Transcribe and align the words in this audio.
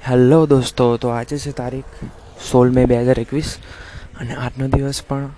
Hello 0.00 0.46
દોસ્તો, 0.46 0.96
તો 0.96 1.08
આજે 1.12 1.36
છે 1.36 1.52
તારીખ 1.52 1.92
સોળ 2.40 2.70
મે 2.72 2.82
બે 2.88 2.96
હજાર 2.96 3.18
એકવીસ 3.20 3.50
અને 4.20 4.32
આજનો 4.34 4.68
દિવસ 4.72 5.00
પણ 5.08 5.28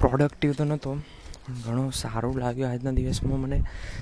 પ્રોડક્ટિવ 0.00 0.56
તો 0.58 0.64
નહોતો 0.64 0.94
ઘણો 1.64 1.84
સારું 1.94 2.40
લાગ્યું 2.42 2.70
આજના 2.70 2.94
દિવસમાં. 2.98 3.40
મને 3.40 3.58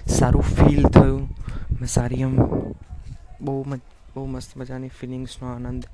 સારું 0.09 0.43
ફીલ 0.43 0.89
થયું. 0.89 1.29
મેં 1.81 1.89
સારી 1.97 2.23
એમ 2.23 2.35
બહુ 3.45 3.55
બહુ 4.15 4.27
મસ્ત 4.27 4.57
મજાની 4.57 4.89
ફિલિંગ્સનો 4.89 5.47
આનંદ 5.53 5.85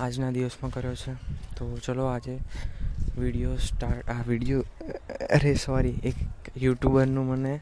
આજના 0.00 0.32
દિવસમાં 0.32 0.72
કર્યો 0.72 0.96
છે. 0.96 1.12
તો 1.56 1.68
ચલો 1.84 2.08
આજે 2.14 2.40
વીડિયો 3.18 3.56
સ્ટાર્ટ 3.56 4.08
આ 4.08 4.24
વીડિયો 4.28 4.62
અરે 5.36 5.54
સોરી 5.66 5.98
એક 6.02 6.16
યુટ્યુબરનું 6.56 7.26
મને 7.26 7.54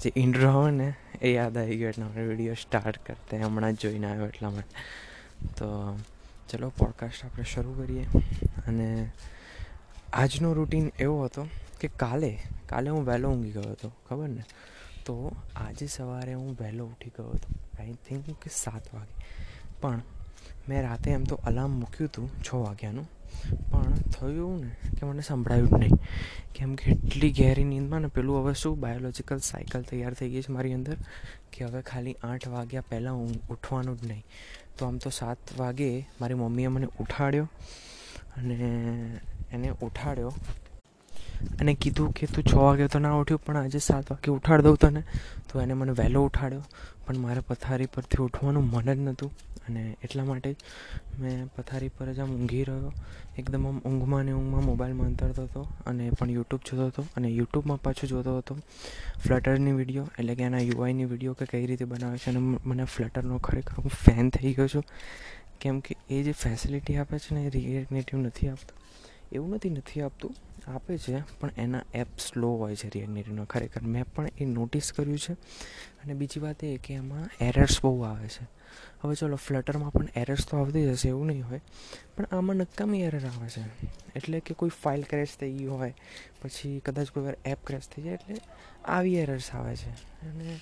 જે 0.00 0.12
ઇન્ટ્રો 0.16 0.52
હોય 0.52 0.70
ને, 0.70 0.94
એ 1.22 1.32
યાદ 1.32 1.58
આવી 1.58 1.76
ગયો 1.76 1.88
એટલે 1.88 2.04
આપણે 2.04 2.26
વીડિયો 2.26 2.54
સ્ટાર્ટ 2.54 3.06
કરતા 3.06 3.46
હમણાં 3.46 3.72
જ 3.72 3.80
જોઈને 3.80 4.10
આવ્યો 4.10 4.26
એટલા 4.26 4.50
માટે. 4.50 4.76
તો 5.46 5.98
ચલો 6.50 6.68
પોડકાસ્ટ 6.68 7.24
આપણે 7.24 7.44
શરૂ 7.44 7.72
કરીએ. 7.72 8.06
અને 8.66 9.12
આજનો 10.12 10.52
રૂટીન 10.52 10.92
એવો 10.98 11.24
હતો 11.24 11.48
કે 11.80 11.88
કાલે 11.88 12.38
કાલે 12.68 12.90
હું 12.90 13.06
વહેલો 13.06 13.30
ઊંઘી 13.30 13.50
ગયો 13.50 13.62
હતો, 13.62 13.92
ખબર 14.08 14.28
ને? 14.28 14.44
તો 15.04 15.36
આજે 15.56 15.86
સવારે 15.86 16.34
હું 16.34 16.56
વહેલો 16.60 16.86
ઉઠી 16.86 17.10
ગયો 17.10 17.28
હતો. 17.28 17.54
આઈ 17.80 17.92
થિંક 17.92 18.26
કે 18.26 18.50
સાત 18.52 18.94
વાગે. 18.94 19.26
પણ 19.80 20.00
મેં 20.68 20.82
રાતે 20.82 21.10
એમ 21.10 21.24
તો 21.24 21.36
અલાર્મ 21.36 21.70
મૂક્યું 21.70 22.08
હતું 22.08 22.30
છ 22.42 22.54
વાગ્યાનું. 22.54 23.08
પણ 23.70 23.94
થયું 24.10 24.60
ને 24.60 24.70
કે 24.96 25.06
મને 25.06 25.22
સંભળાયું 25.22 25.70
જ 25.70 25.78
નહીં. 25.78 25.98
કેમ 26.54 26.74
કે 26.74 26.90
એટલી 26.90 27.32
ગહેરી 27.32 27.64
નીંદમાં 27.64 28.00
ને 28.00 28.08
પેલું 28.08 28.42
હવે 28.42 28.54
શું 28.54 28.80
બાયોલોજિકલ 28.80 29.38
સાયકલ 29.38 29.82
તૈયાર 29.82 30.14
થઈ 30.14 30.30
ગઈ 30.30 30.42
છે 30.42 30.52
મારી 30.52 30.72
અંદર, 30.72 30.96
કે 31.52 31.64
હવે 31.64 31.82
ખાલી 31.82 32.16
આઠ 32.24 32.48
વાગ્યા 32.48 32.88
પહેલાં 32.90 33.14
હું 33.14 33.32
ઉઠવાનું 33.50 33.96
જ 34.00 34.06
નહીં. 34.06 34.24
તો 34.78 34.86
આમ 34.86 34.96
તો 34.98 35.10
સાત 35.10 35.38
વાગે 35.58 35.90
મારી 36.20 36.34
મમ્મીએ 36.34 36.68
મને 36.68 36.88
ઉઠાડ્યો 37.00 37.48
અને 38.36 38.56
એને 39.52 39.68
ઉઠાડ્યો 39.82 40.32
અને 41.60 41.74
કીધું 41.74 42.12
કે 42.12 42.26
તું 42.26 42.44
છ 42.44 42.54
વાગે 42.54 42.86
તો 42.86 42.98
ના 42.98 43.12
ઉઠ્યું, 43.12 43.44
પણ 43.44 43.56
આજે 43.56 43.78
સાત 43.78 44.10
વાગે 44.10 44.30
ઉઠાડી 44.30 44.62
દઉં 44.62 44.76
તને. 44.76 45.02
તો 45.52 45.60
એને 45.60 45.74
મને 45.74 45.92
વહેલો 45.92 46.24
ઉઠાડ્યો, 46.24 46.62
પણ 47.06 47.16
મારે 47.16 47.40
પથારી 47.40 47.86
પરથી 47.86 48.22
ઉઠવાનું 48.22 48.70
મન 48.70 48.94
જ 48.94 48.98
નહોતું 48.98 49.30
અને 49.68 49.96
એટલા 50.04 50.24
માટે 50.24 50.52
જ 50.52 50.56
મેં 51.20 51.46
પથારી 51.46 51.88
પર 51.88 52.12
જ 52.12 52.18
આમ 52.18 52.30
ઊંઘી 52.34 52.64
રહ્યો. 52.64 52.92
એકદમ 53.38 53.66
આમ 53.66 53.78
ઊંઘમાં 53.78 54.24
ને 54.24 54.32
ઊંઘમાં 54.32 54.64
મોબાઈલમાં 54.64 55.06
અંતરતો 55.06 55.42
હતો 55.42 55.62
અને 55.86 56.10
પણ 56.10 56.30
યુટ્યુબ 56.30 56.60
જોતો 56.70 56.86
હતો. 56.86 57.02
અને 57.16 57.28
યુટ્યુબમાં 57.28 57.82
પાછું 57.82 58.08
જોતો 58.08 58.38
હતો 58.38 58.58
ફ્લટરની 59.24 59.72
વીડિયો 59.72 60.04
એટલે 60.18 60.34
કે 60.34 60.42
એના 60.42 60.58
યુઆઈની 60.58 61.04
વીડિયો 61.04 61.34
કે 61.34 61.44
કઈ 61.44 61.66
રીતે 61.66 61.84
બનાવે 61.84 62.18
છે. 62.18 62.30
અને 62.30 62.38
મને 62.38 62.84
ફ્લટરનો 62.84 63.38
ખરેખર 63.38 63.74
હું 63.74 63.90
ફેન 63.90 64.30
થઈ 64.30 64.52
ગયો 64.52 64.68
છું. 64.68 64.84
કેમ 65.60 65.80
કે 65.80 65.96
એ 66.10 66.22
જે 66.22 66.32
ફેસિલિટી 66.32 66.96
આપે 66.96 67.18
છે 67.18 67.34
ને 67.34 67.44
એ 67.44 67.50
રિએક્નેટિવ 67.50 68.18
નથી 68.18 68.48
આપતું. 68.48 68.78
એવું 69.32 69.54
નથી 69.54 69.70
નથી 69.70 70.00
આપતું. 70.00 70.34
આપે 70.66 70.98
છે, 70.98 71.38
પણ 71.40 71.50
એના 71.56 71.82
એપ 71.94 72.18
સ્લો 72.18 72.52
હોય 72.52 72.76
છે 72.76 72.88
રિએક્નેટિવનો 72.88 73.44
ખરેખર 73.44 73.80
મેં 73.80 74.04
પણ 74.04 74.28
એ 74.38 74.44
નોટિસ 74.44 74.92
કર્યું 74.92 75.18
છે. 75.18 75.32
અને 75.74 76.14
બીજી 76.14 76.40
વાત 76.40 76.64
એ 76.64 76.76
કે 76.76 76.94
એમાં 76.94 77.44
એરર્સ 77.44 77.82
બહુ 77.82 78.02
આવે 78.02 78.28
છે. 78.28 78.48
હવે 79.02 79.14
ચલો 79.14 79.36
ફ્લટરમાં 79.36 79.92
પણ 79.92 80.08
એરર્સ 80.16 80.46
તો 80.48 80.56
આવતી 80.56 80.86
જ 80.86 80.88
હશે, 80.88 81.08
એવું 81.08 81.26
નહીં 81.26 81.48
હોય. 81.48 81.60
પણ 82.16 82.26
આમાં 82.32 82.56
નકામી 82.56 83.00
એરર 83.00 83.26
આવે 83.26 83.48
છે. 83.48 83.86
એટલે 84.16 84.40
કે 84.40 84.54
કોઈ 84.54 84.68
ફાઇલ 84.68 85.02
ક્રેશ 85.02 85.28
થઈ 85.40 85.52
ગઈ 85.52 85.66
હોય, 85.66 85.94
પછી 86.42 86.82
કદાચ 86.84 87.10
કોઈ 87.10 87.24
વાર 87.24 87.36
એપ 87.44 87.66
ક્રેશ 87.66 87.82
થઈ 87.82 88.02
જાય, 88.02 88.14
એટલે 88.14 88.36
આવી 88.84 89.16
એરર્સ 89.16 89.50
આવે 89.52 89.76
છે. 89.76 89.90
અને 90.28 90.60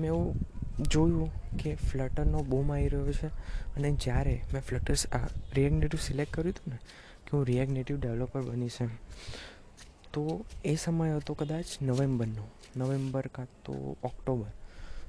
મેં 0.00 0.06
એવું 0.06 0.34
જોયું 0.82 1.56
કે 1.56 1.74
ફ્લટરનો 1.74 2.42
બૂમ 2.42 2.72
આવી 2.72 2.88
રહ્યો 2.88 3.12
છે. 3.12 3.26
અને 3.76 3.92
જ્યારે 3.92 4.42
મેં 4.52 4.62
ફ્લટર 4.62 4.94
રિએક્ટ 5.54 6.00
સિલેક્ટ 6.00 6.34
કર્યું 6.34 6.54
હતું 6.54 6.72
ને 6.72 6.78
હું 7.34 7.44
રિએક્ટ 7.46 7.72
નેટિવ 7.76 7.96
ડેવલપર 8.00 8.42
બનીશ 8.48 8.80
એમ 8.80 8.92
તો 10.14 10.22
એ 10.64 10.74
સમય 10.76 11.16
હતો 11.16 11.32
કદાચ 11.34 11.68
નવેમ્બરનો. 11.82 12.44
નવેમ્બર 12.76 13.26
કાં 13.28 13.48
તો 13.64 13.74
ઓક્ટોબર. 14.02 14.50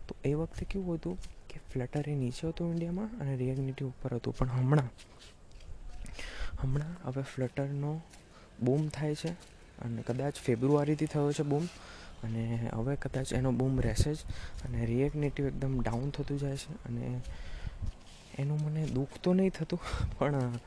તો 0.08 0.13
એ 0.24 0.31
વખતે 0.34 0.64
કેવું 0.66 0.97
હતું 0.97 1.16
કે 1.50 1.58
ફ્લટર 1.69 2.06
એ 2.09 2.16
નીચે 2.16 2.44
હતું 2.47 2.72
ઇન્ડિયામાં 2.74 3.12
અને 3.22 3.34
રિએક્ટ 3.35 3.64
નેટિવ 3.68 3.88
ઉપર 3.88 4.12
હતું. 4.18 4.34
પણ 4.38 4.52
હમણાં 4.58 4.90
હમણાં 6.62 6.96
હવે 7.06 7.24
ફ્લટરનો 7.31 7.91
બૂમ 8.59 8.84
થાય 8.90 9.16
છે 9.16 9.31
અને 9.85 10.02
કદાચ 10.02 10.35
ફેબ્રુઆરીથી 10.46 11.12
થયો 11.14 11.31
છે 11.34 11.44
બૂમ 11.44 11.66
અને 12.24 12.44
હવે 12.74 12.94
કદાચ 12.96 13.34
એનો 13.34 13.50
બૂમ 13.52 13.74
રહેશે 13.80 14.12
જ 14.14 14.19
અને 14.66 14.85
રિએક્ટ 14.85 15.18
નેટિવ 15.24 15.46
એકદમ 15.46 15.74
ડાઉન 15.81 16.09
થતું 16.12 16.40
જાય 16.40 16.58
છે 16.58 16.74
અને 16.88 17.03
એનું 18.38 18.58
મને 18.66 18.84
દુઃખ 18.96 19.16
તો 19.24 19.34
નહીં 19.34 19.53
થતું, 19.58 19.80
પણ 20.19 20.59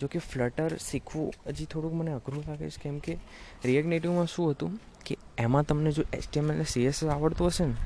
જો 0.00 0.06
કે 0.12 0.18
ફ્લટર 0.18 0.76
શીખવું 0.88 1.30
હજી 1.46 1.66
થોડુંક 1.66 1.94
મને 1.94 2.12
અઘરું 2.12 2.44
લાગે 2.48 2.70
છે, 2.70 2.80
કેમ 2.82 2.98
કે 2.98 3.18
રિએક્ટ 3.64 3.88
નેટિવમાં 3.88 4.26
શું 4.26 4.50
હતું 4.50 4.78
કે 5.06 5.16
એમાં 5.38 5.64
તમને 5.64 5.92
જો 5.92 6.02
એચટીએમએલ 6.12 6.56
અને 6.56 6.64
સીએસએસ 6.64 7.08
આવડતું 7.08 7.48
હશે 7.48 7.66
ને, 7.66 7.76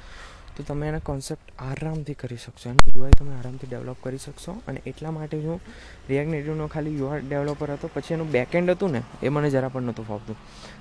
તો 0.57 0.63
તમે 0.63 0.89
એના 0.89 0.99
કોન્સેપ્ટ 0.99 1.53
આરામથી 1.59 2.15
કરી 2.15 2.37
શકશો, 2.37 2.71
એનું 2.71 2.97
યુઆઈ 2.97 3.19
તમે 3.19 3.33
આરામથી 3.37 3.67
ડેવલપ 3.67 4.03
કરી 4.03 4.19
શકશો. 4.19 4.53
અને 4.69 4.83
એટલા 4.87 5.11
માટે 5.11 5.37
હું 5.47 5.61
રિએક્ટ 6.09 6.31
નેટિવનો 6.31 6.67
ખાલી 6.67 6.97
યુઆર 6.99 7.21
ડેવલપર 7.21 7.71
હતો, 7.71 7.91
પછી 7.95 8.15
એનું 8.15 8.31
બેકએન્ડ 8.31 8.71
હતું 8.71 8.91
ને, 8.91 9.03
એ 9.23 9.29
મને 9.29 9.51
જરા 9.51 9.69
પણ 9.69 9.83
નહોતું 9.83 10.07
ફાવતું. 10.07 10.37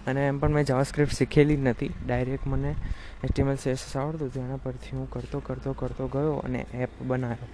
અને 0.08 0.28
એમ 0.28 0.40
પણ 0.40 0.52
મેં 0.52 0.66
જાવાસ્ક્રિપ્ટ 0.66 1.14
શીખેલી 1.14 1.58
જ 1.58 1.60
નથી. 1.60 1.92
ડાયરેક્ટ 2.08 2.48
મને 2.48 2.76
એચટીએમએલ 3.24 3.58
સીએસએસ 3.58 3.96
આવડતું 3.96 4.30
હતું, 4.30 4.46
એના 4.46 4.58
પરથી 4.58 4.98
હું 4.98 5.10
કરતો 5.10 5.40
કરતો 5.40 5.74
કરતો 5.74 6.08
ગયો 6.08 6.38
અને 6.40 6.66
એપ 6.74 7.02
બનાવ્યો 7.02 7.50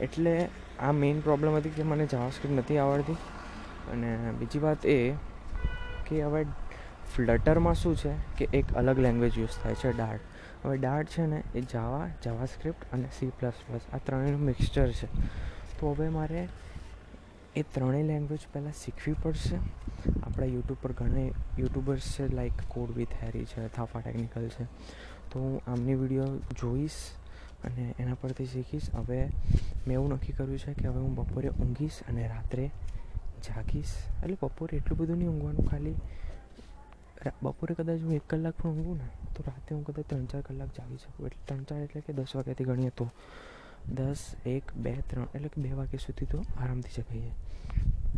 એટલે 0.00 0.50
આ 0.80 0.92
મેઇન 0.92 1.20
પ્રોબ્લેમ 1.20 1.56
હતી 1.56 1.70
કે 1.70 1.82
મને 1.82 2.06
જાવાસ્ક્રિપ્ટ 2.06 2.58
નથી 2.58 2.78
આવડતી 2.78 3.12
અને 3.92 4.32
બીજી 4.32 4.58
વાત 4.58 4.86
એ 4.86 5.14
કે 6.06 6.22
હવે 6.22 6.44
ફ્લટરમાં 7.16 7.74
શું 7.74 7.96
છે 7.96 8.10
કે 8.38 8.58
એક 8.58 8.74
અલગ 8.76 8.98
લેંગ્વેજ 8.98 9.38
યુઝ 9.38 9.48
થાય 9.62 9.74
છે 9.74 9.92
ડાર્ટ 9.92 10.20
હવે 10.66 10.76
ડાર્ટ 10.76 11.08
છે 11.08 11.26
ને 11.26 11.42
એ 11.54 11.60
જાવા 11.60 12.08
જાવાસ્ક્રિપ્ટ 12.24 12.92
અને 12.92 13.08
સી 13.18 13.26
પ્લસ 13.26 13.52
પ્લસ 13.66 13.80
આ 13.92 13.98
ત્રણેયનું 13.98 14.40
મિક્સચર 14.40 14.90
છે. 14.92 15.06
તો 15.80 15.92
હવે 15.92 16.08
મારે 16.08 16.48
એ 17.56 17.62
ત્રણેય 17.62 18.02
લેંગ્વેજ 18.02 18.38
પહેલાં 18.52 18.72
શીખવી 18.72 19.14
પડશે. 19.22 19.56
આપણા 20.22 20.46
યુટ્યુબ 20.46 20.78
પર 20.82 20.92
ઘણા 20.92 21.20
યુટ્યુબર્સ 21.58 22.20
છે 22.20 22.34
લાઈક 22.34 22.52
કોડ 22.68 22.90
વિથ 22.90 23.08
હેરી 23.22 23.44
છે 23.44 23.68
થાફા 23.68 24.00
ટેકનિકલ 24.00 24.48
છે. 24.48 24.64
તો 25.30 25.40
હું 25.40 25.70
આમની 25.70 25.94
વીડિયો 25.94 26.36
જોઈશ. 26.36 26.92
અને 27.64 27.94
એના 27.98 28.14
પરથી 28.14 28.46
શીખીશ, 28.46 28.90
હવે 28.94 29.18
મેં 29.86 29.94
એવું 29.94 30.12
નક્કી 30.12 30.32
કર્યું 30.32 30.58
છે 30.58 30.72
કે 30.72 30.88
હવે 30.88 31.00
હું 31.00 31.14
બપોરે 31.14 31.48
ઊંઘીશ 31.48 31.98
અને 32.08 32.28
રાત્રે 32.28 32.70
જાગીશ. 33.46 33.94
એટલે 34.22 34.36
બપોરે 34.42 34.76
એટલું 34.76 34.98
બધું 34.98 35.18
નહીં 35.18 35.28
ઊંઘવાનું, 35.28 35.68
ખાલી 35.70 35.96
બપોરે 37.42 37.74
કદાચ 37.74 38.00
હું 38.00 38.12
એક 38.12 38.28
કલાક 38.28 38.54
પણ 38.54 38.70
ઊંઘું 38.70 38.96
ને, 38.96 39.08
તો 39.34 39.42
રાતે 39.46 39.74
હું 39.74 39.84
કદાચ 39.84 40.06
ત્રણ 40.06 40.24
ચાર 40.24 40.42
કલાક 40.42 40.70
જાગી 40.76 40.96
શકું. 40.96 41.26
એટલે 41.26 41.42
ત્રણ 41.46 41.62
ચાર 41.62 41.80
એટલે 41.82 42.00
કે 42.00 42.12
દસ 42.12 42.36
વાગ્યાથી 42.36 42.64
ગણીએ 42.64 42.90
તો. 42.90 43.10
દસ, 43.88 44.22
એક, 44.46 44.72
બે, 44.74 44.92
ત્રણ, 45.08 45.28
એટલે 45.34 45.48
કે 45.48 45.60
બે 45.60 45.72
વાગ્યા 45.72 46.04
સુધી 46.06 46.26
તો 46.26 46.38
આરામથી 46.58 46.94
જગાઈ 46.96 47.20
જાય 47.20 47.34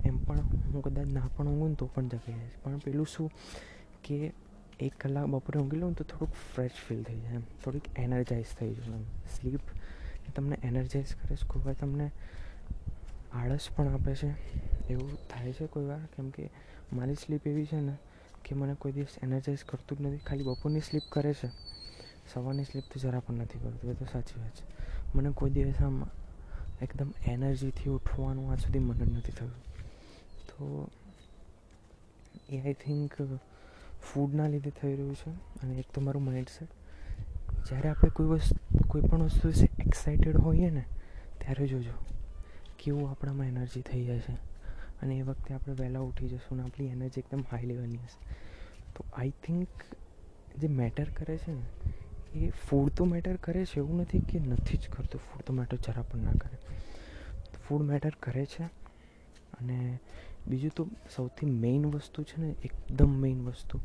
એમ 0.04 0.16
પણ 0.16 0.38
હું 0.72 0.82
કદાચ 0.82 1.06
ના 1.06 1.28
પણ 1.36 1.48
ઊંઘું 1.48 1.74
તો 1.74 1.86
પણ 1.86 2.08
જગાઈ 2.08 2.38
જાય 2.38 2.62
પણ 2.62 2.78
પેલું 2.78 3.06
શું 3.06 3.30
કે 4.04 4.32
એક 4.78 4.94
કલાક 4.96 5.26
બપોરે 5.28 5.58
ઊંઘી 5.58 5.80
લઉં 5.80 5.94
તો 5.94 6.04
થોડુંક 6.04 6.34
ફ્રેશ 6.44 6.76
ફીલ 6.80 7.00
થઈ 7.02 7.20
જાય 7.20 7.36
એમ 7.36 7.46
થોડીક 7.62 7.86
એનર્જાઇઝ 7.96 8.52
થઈ 8.54 8.74
જાય 8.74 8.94
એમ 8.94 9.06
સ્લીપ 9.28 9.64
તમને 10.34 10.56
એનર્જાઇઝ 10.62 11.14
કરે 11.14 11.36
છે 11.36 11.46
કોઈ 11.46 11.62
વાર 11.64 11.76
તમને 11.76 12.06
આળસ 13.32 13.66
પણ 13.70 13.88
આપે 13.90 14.12
છે 14.14 14.30
એવું 14.88 15.16
થાય 15.28 15.52
છે 15.52 15.66
કોઈ 15.68 15.86
વાર 15.86 16.02
કેમ 16.08 16.30
કે 16.30 16.44
મારી 16.92 17.16
સ્લીપ 17.16 17.46
એવી 17.46 17.66
છે 17.66 17.80
ને 17.80 17.94
કે 18.42 18.54
મને 18.54 18.74
કોઈ 18.76 18.92
દિવસ 18.92 19.18
એનર્જાઇઝ 19.22 19.64
કરતું 19.64 19.98
જ 19.98 20.00
નથી 20.02 20.24
ખાલી 20.24 20.48
બપોરની 20.48 20.80
સ્લીપ 20.82 21.06
કરે 21.10 21.32
છે 21.34 21.48
સવારની 22.28 22.64
સ્લીપ 22.64 22.86
તો 22.88 22.96
જરા 22.98 23.20
પણ 23.20 23.42
નથી 23.42 23.58
કરતું 23.58 23.90
એ 23.90 23.94
તો 23.94 24.06
સાચી 24.06 24.38
વાત 24.38 24.56
છે 24.56 24.64
મને 25.14 25.30
કોઈ 25.32 25.50
દિવસ 25.50 25.80
આમ 25.80 25.98
એકદમ 26.80 27.10
એનર્જીથી 27.26 27.90
ઉઠવાનું 27.90 28.50
આજ 28.50 28.60
સુધી 28.60 28.80
મન 28.80 29.12
નથી 29.12 29.32
થયું 29.32 29.54
તો 30.48 30.64
એ 32.48 32.56
આઈ 32.58 32.78
થિંક 32.78 33.12
ફૂડના 34.02 34.48
લીધે 34.48 34.70
થઈ 34.70 34.92
રહ્યું 34.92 35.14
છે 35.14 35.30
અને 35.30 35.74
એક 35.74 35.86
તો 35.94 36.00
મારું 36.00 36.24
માઇન્ડસેટ 36.24 36.68
જ્યારે 37.66 37.88
આપણે 37.88 38.10
કોઈ 38.10 38.26
વસ્તુ, 38.26 38.78
કોઈ 38.88 39.00
પણ 39.00 39.22
વસ્તુ 39.22 39.48
વિશે 39.48 39.68
એક્સાઇટેડ 39.78 40.36
હોઈએ 40.36 40.70
ને, 40.70 40.84
ત્યારે 41.38 41.66
જોજો, 41.66 41.90
કેવું 42.78 43.10
આપણામાં 43.10 43.46
એનર્જી 43.46 43.80
થઈ 43.80 44.04
જાય 44.04 44.18
છે. 44.18 44.32
અને 45.02 45.14
એ 45.14 45.22
વખતે 45.22 45.54
આપણે 45.54 45.74
વહેલા 45.74 46.00
ઉઠી 46.00 46.28
જશું 46.28 46.56
ને 46.56 46.62
આપણી 46.62 46.86
એનર્જી 46.86 47.20
એકદમ 47.20 47.44
હાઈ 47.50 47.62
લેવલની 47.62 47.96
હશે. 47.96 48.34
તો 48.96 49.04
આઈ 49.12 49.30
થિંક 49.30 49.68
જે 50.58 50.68
મેટર 50.68 51.10
કરે 51.10 51.38
છે 51.38 51.52
ને, 51.52 51.62
એ 52.34 52.50
ફૂડ 52.50 52.90
તો 52.90 53.04
મેટર 53.04 53.36
કરે 53.36 53.64
છે 53.64 53.76
એવું 53.76 54.00
નથી 54.00 54.20
કે 54.20 54.38
નથી 54.38 54.76
જ 54.76 54.88
કરતું. 54.88 55.20
ફૂડ 55.20 55.42
તો 55.42 55.52
મેટર 55.52 55.76
જરા 55.76 56.02
પણ 56.02 56.18
ના 56.18 56.32
કરે. 56.32 56.58
ફૂડ 57.68 57.82
મેટર 57.82 58.12
કરે 58.20 58.46
છે 58.46 58.62
અને 59.60 60.00
બીજું 60.48 60.70
તો 60.70 60.88
સૌથી 61.16 61.46
મેઇન 61.46 61.86
વસ્તુ 61.86 62.22
છે 62.22 62.40
ને, 62.40 62.54
એકદમ 62.64 63.08
મેઇન 63.08 63.44
વસ્તુ, 63.44 63.80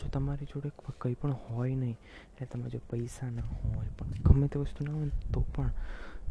જો 0.00 0.08
તમારી 0.08 0.44
જોડે 0.44 0.70
કંઈ 0.98 1.14
પણ 1.14 1.32
હોય 1.32 1.74
નહીં, 1.74 1.96
એટલે 2.32 2.46
તમારે 2.46 2.70
જો 2.70 2.78
પૈસા 2.90 3.30
ના 3.30 3.42
હોય, 3.42 3.88
પણ 3.98 4.06
ગમે 4.24 4.48
તે 4.48 4.58
વસ્તુ 4.58 4.84
ના 4.84 4.92
હોય 4.92 5.08
તો 5.32 5.40
પણ 5.40 5.70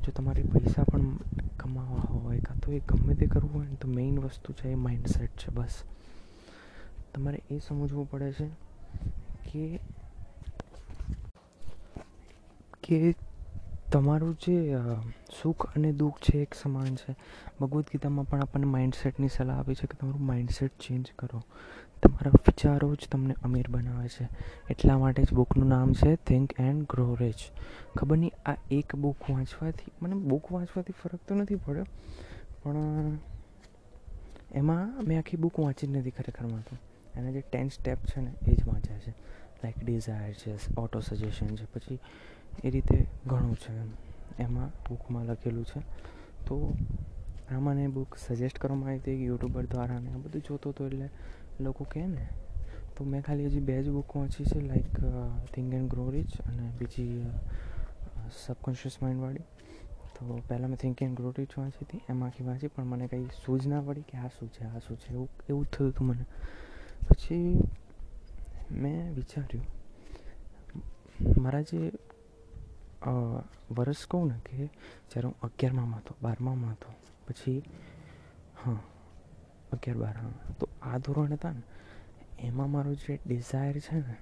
જો 0.06 0.12
તમારે 0.12 0.44
પૈસા 0.44 0.84
પણ 0.84 1.18
કમાવા 1.58 2.00
હોય, 2.00 2.40
કાં 2.40 2.60
તો 2.60 2.72
એ 2.72 2.80
ગમે 2.80 3.16
તે 3.16 3.26
કરવું 3.26 3.62
હોય 3.62 3.68
ને, 3.68 3.76
તો 3.76 3.88
મેઇન 3.88 4.20
વસ્તુ 4.20 4.54
છે 4.54 4.72
એ 4.72 4.76
માઇન્ડસેટ 4.76 5.32
છે, 5.38 5.52
બસ. 5.52 5.84
તમારે 7.14 7.42
એ 7.52 7.60
સમજવું 7.60 8.10
પડે 8.10 8.32
છે 8.32 8.50
કે 9.52 9.80
કે 12.84 13.29
તમારું 13.92 14.36
જે 14.36 14.76
સુખ 15.44 15.66
અને 15.76 15.92
દુઃખ 15.92 16.20
છે 16.20 16.38
એક 16.38 16.54
સમાન 16.54 16.96
છે. 16.96 17.16
ભગવદ્ 17.62 17.84
ગીતામાં 17.84 18.26
પણ 18.26 18.42
આપણને 18.42 18.66
માઇન્ડસેટની 18.66 19.28
સલાહ 19.28 19.60
આપી 19.60 19.76
છે 19.76 19.88
કે 19.88 19.98
તમારું 19.98 20.26
માઇન્ડસેટ 20.26 20.72
ચેન્જ 20.72 21.06
કરો. 21.20 21.44
તમારા 22.04 22.32
વિચારો 22.32 22.96
જ 22.96 23.08
તમને 23.12 23.36
અમીર 23.44 23.70
બનાવે 23.70 24.08
છે. 24.08 24.28
એટલા 24.70 24.98
માટે 24.98 25.24
જ 25.24 25.34
બુકનું 25.34 25.68
નામ 25.68 25.94
છે 25.94 26.16
થિંક 26.16 26.54
એન્ડ 26.60 26.86
ગ્રો 26.90 27.16
રિચ 27.16 27.36
ખબર 27.98 28.18
નહીં, 28.18 28.52
આ 28.52 28.56
એક 28.72 28.96
બુક 28.96 29.18
વાંચવાથી, 29.30 29.92
મને 30.02 30.16
બુક 30.16 30.52
વાંચવાથી 30.52 30.94
ફરક 31.04 31.20
તો 31.28 31.36
નથી 31.36 31.56
પડ્યો, 31.56 31.84
પણ, 32.64 33.18
એમાં 34.52 35.04
મેં 35.08 35.20
આખી 35.20 35.38
બુક 35.38 35.60
વાંચી 35.60 35.88
જ 35.88 35.98
નથી 35.98 36.10
ખરેખર 36.10 36.46
તો. 36.46 36.78
એના 37.16 37.32
જે 37.32 37.42
ટેન 37.42 37.70
સ્ટેપ 37.70 37.98
છે 37.98 38.22
ને, 38.22 38.32
એ 38.48 38.56
જ 38.56 38.68
વાંચ્યા 38.68 39.00
છે. 39.00 39.12
લાઈક 39.64 39.86
ડિઝાયર 39.86 40.34
છે 40.34 40.76
ઓટો 40.76 41.00
સજેશન 41.00 41.56
છે. 41.56 41.66
પછી 41.66 42.00
એ 42.64 42.70
રીતે 42.70 42.98
ઘણું 43.28 43.56
છે 43.56 43.74
એમ. 44.38 44.56
બુકમાં 44.90 45.26
લખેલું 45.26 45.66
છે. 45.66 45.80
તો 46.48 46.56
આ 47.52 47.60
મને 47.60 47.88
બુક 47.88 48.18
સજેસ્ટ 48.18 48.58
કરવામાં 48.60 48.90
આવી 48.90 49.00
હતી 49.00 49.26
યુટ્યુબર 49.26 49.66
દ્વારા 49.66 50.00
ને 50.00 50.10
આ 50.12 50.18
બધું 50.18 50.42
જોતો 50.42 50.70
હતો 50.70 50.86
એટલે 50.86 51.10
લોકો 51.60 51.84
કહે 51.84 52.06
ને, 52.08 52.28
તો 52.98 53.04
મેં 53.04 53.22
ખાલી 53.22 53.46
હજી 53.46 53.60
બે 53.60 53.76
જ 53.84 53.90
બુક 53.90 54.18
વાંચી 54.18 54.46
છે 54.46 54.60
like 54.60 55.00
think 55.54 55.74
and 55.74 55.90
grow 55.90 56.10
rich 56.10 56.32
અને 56.42 56.66
બીજી 56.80 57.26
સબકોન્શિયસ 58.46 58.96
માઇન્ડવાળી 59.04 59.46
તો 60.16 60.42
પહેલાં 60.48 60.70
મેં 60.70 60.78
થિંક 60.78 61.02
એન્ડ 61.02 61.18
ગ્રો 61.18 61.34
રિચ 61.38 61.58
વાંચી 61.58 61.86
હતી 61.86 62.02
એમાં 62.10 62.30
આખી 62.30 62.44
વાંચી 62.44 62.68
પણ 62.68 62.86
મને 62.86 63.08
કંઈ 63.08 63.26
સૂઝ 63.46 63.68
ના 63.68 63.82
પડી 63.82 64.02
કે 64.02 64.18
આ 64.18 64.28
શું 64.28 64.50
છે, 64.50 64.64
આ 64.66 64.80
શું 64.80 64.98
છે, 64.98 65.14
એવું 65.14 65.30
એવું 65.50 65.66
થયું 65.66 65.90
હતું 65.92 66.08
મને. 66.08 66.26
પછી 67.10 67.64
મેં 68.72 69.14
વિચાર્યું, 69.14 69.66
મારા 71.42 71.62
જે 71.62 71.80
વર્ષ 73.78 74.02
કહું 74.12 74.28
ને 74.28 74.38
કે 74.46 74.56
જ્યારે 75.10 75.28
હું 75.28 75.36
અગિયારમાં 75.42 76.00
હતો 76.00 76.16
બારમામાં 76.22 76.74
હતો, 76.74 76.90
પછી 77.28 77.62
હા 78.62 78.80
અગિયાર 79.74 80.00
બાર 80.02 80.16
હા 80.18 80.56
તો 80.60 80.66
આ 80.82 80.98
ધોરણ 80.98 81.34
હતા 81.34 81.52
ને, 81.52 81.64
એમાં 82.40 82.70
મારો 82.72 82.92
જે 82.96 83.14
ડિઝાયર 83.26 83.78
છે 83.80 83.98
ને, 84.08 84.16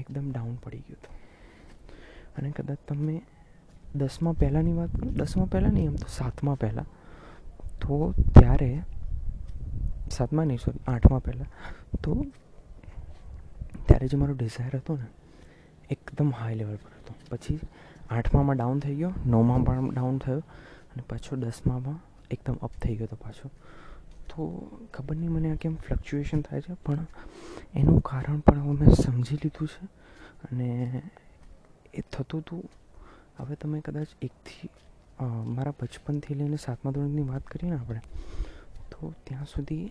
એકદમ 0.00 0.26
ડાઉન 0.30 0.56
પડી 0.64 0.82
ગયું 0.86 1.00
હતું. 1.00 1.14
અને 2.36 2.48
કદાચ 2.50 2.80
તમે 2.88 3.16
દસમા 3.94 4.34
પહેલાંની 4.40 4.76
વાત 4.78 4.92
કરો, 4.96 5.10
દસમા 5.10 5.48
પહેલાં 5.52 5.72
નહીં 5.72 5.90
એમ 5.90 5.96
તો 5.96 6.08
સાતમા 6.08 6.56
પહેલાં. 6.62 6.88
તો 7.80 8.14
ત્યારે, 8.38 8.70
સાતમા 10.10 10.44
નહીં 10.44 10.62
સોરી 10.64 10.84
આઠમા 10.86 11.20
પહેલાં. 11.26 11.50
તો 12.02 12.10
ત્યારે 13.86 14.06
જે 14.08 14.16
મારો 14.16 14.34
ડિઝાયર 14.34 14.74
હતો 14.76 14.96
ને, 14.96 15.06
એકદમ 15.90 16.30
હાઈ 16.40 16.54
લેવલ 16.54 16.76
પર. 16.76 16.91
હતો 17.02 17.12
પછી 17.30 17.60
આઠમામાં 18.10 18.56
ડાઉન 18.58 18.82
થઈ 18.84 18.96
ગયો, 18.96 19.12
નવમાં 19.26 19.64
પણ 19.66 19.94
ડાઉન 19.94 20.18
થયો 20.24 20.42
અને 20.90 21.02
પાછો 21.10 21.36
દસમામાં 21.36 21.98
એકદમ 22.30 22.56
અપ 22.62 22.74
થઈ 22.82 22.94
ગયો 22.96 23.08
હતો 23.08 23.18
પાછો. 23.22 23.48
તો 24.30 24.44
ખબર 24.94 25.16
નહીં 25.16 25.32
મને 25.32 25.48
આ 25.52 25.62
કેમ 25.62 25.74
ફ્લક્ચ્યુએશન 25.78 26.42
થાય 26.42 26.62
છે, 26.66 26.74
પણ 26.84 27.06
એનું 27.74 27.98
કારણ 28.02 28.38
પણ 28.40 28.62
હવે 28.62 28.74
મેં 28.80 28.94
સમજી 28.96 29.40
લીધું 29.42 29.68
છે 29.68 29.84
અને 30.46 30.68
એ 31.94 32.02
થતું 32.10 32.40
હતું 32.40 32.62
હવે 33.38 33.54
તમે 33.56 33.80
કદાચ 33.86 34.10
એકથી 34.22 34.70
મારા 35.48 35.74
બચપનથી 35.80 36.36
લઈને 36.38 36.58
સાતમા 36.58 36.92
ધોરણની 36.94 37.26
વાત 37.28 37.44
કરીએ 37.46 37.70
ને 37.70 37.76
આપણે, 37.76 38.02
તો 38.90 39.12
ત્યાં 39.26 39.46
સુધી 39.46 39.84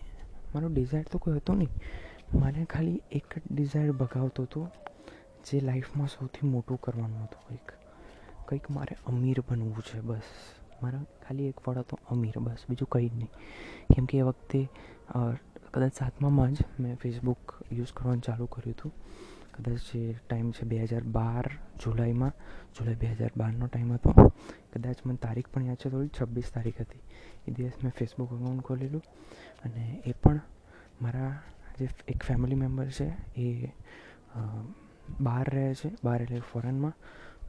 મારો 0.54 0.68
ડિઝાયર 0.68 1.08
તો 1.12 1.18
કોઈ 1.18 1.36
હતો 1.36 1.54
નહીં. 1.54 1.72
મને 2.34 2.64
ખાલી 2.72 2.98
એક 3.12 3.28
જ 3.32 3.42
ડિઝાયર 3.50 3.94
ભગાવતો 4.00 4.42
હતો 4.42 4.60
જે 5.46 5.60
લાઈફમાં 5.60 6.08
સૌથી 6.08 6.48
મોટું 6.48 6.80
કરવાનું 6.80 7.24
હતું 7.24 7.42
કંઈક. 7.48 7.68
કંઈક 8.48 8.66
મારે 8.70 8.94
અમીર 9.06 9.38
બનવું 9.48 9.82
છે 9.82 10.00
બસ. 10.00 10.28
મારા 10.82 11.02
ખાલી 11.24 11.48
એક 11.48 11.58
ફળ 11.60 11.78
હતો 11.78 11.98
અમીર, 12.10 12.38
બસ. 12.38 12.62
બીજું 12.68 12.88
કંઈ 12.88 13.08
જ 13.08 13.14
નહીં. 13.14 13.30
કેમ 13.94 14.04
કે 14.06 14.18
એ 14.18 14.22
વખતે 14.22 14.60
કદાચ 15.72 15.94
સાતમામાં 15.94 16.54
જ 16.54 16.64
મેં 16.80 16.96
ફેસબુક 16.96 17.42
યુઝ 17.72 17.92
કરવાનું 17.92 18.22
ચાલુ 18.22 18.46
કર્યું 18.46 18.74
હતું. 18.74 18.92
કદાચ 19.54 19.80
જે 19.88 20.02
ટાઈમ 20.26 20.50
છે 20.50 20.64
બે 20.66 20.76
હજાર 20.82 21.04
બાર 21.16 21.44
જુલાઈમાં, 21.82 22.34
જુલાઈ 22.76 23.00
બે 23.02 23.08
હજાર 23.12 23.32
બારનો 23.36 23.66
ટાઈમ 23.66 23.92
હતો. 23.92 24.10
કદાચ 24.72 24.98
મને 25.06 25.18
તારીખ 25.24 25.48
પણ 25.52 25.64
યાદ 25.64 25.80
છે, 25.82 25.88
થોડી 25.90 26.12
છવ્વીસ 26.18 26.48
તારીખ 26.54 26.80
હતી. 26.80 27.02
એ 27.46 27.50
દિવસ 27.50 27.76
મેં 27.82 27.92
ફેસબુક 27.98 28.30
અકાઉન્ટ 28.32 28.62
ખોલેલું 28.62 29.02
અને 29.64 29.84
એ 30.06 30.12
પણ 30.12 30.40
મારા 31.02 31.32
જે 31.78 31.88
એક 32.08 32.20
ફેમિલી 32.22 32.60
મેમ્બર 32.64 32.88
છે 32.90 33.06
એ 33.36 33.48
બહાર 35.20 35.54
રહે 35.54 35.74
છે, 35.74 35.90
બહાર 36.04 36.22
એટલે 36.22 36.40
ફોરેનમાં 36.40 36.92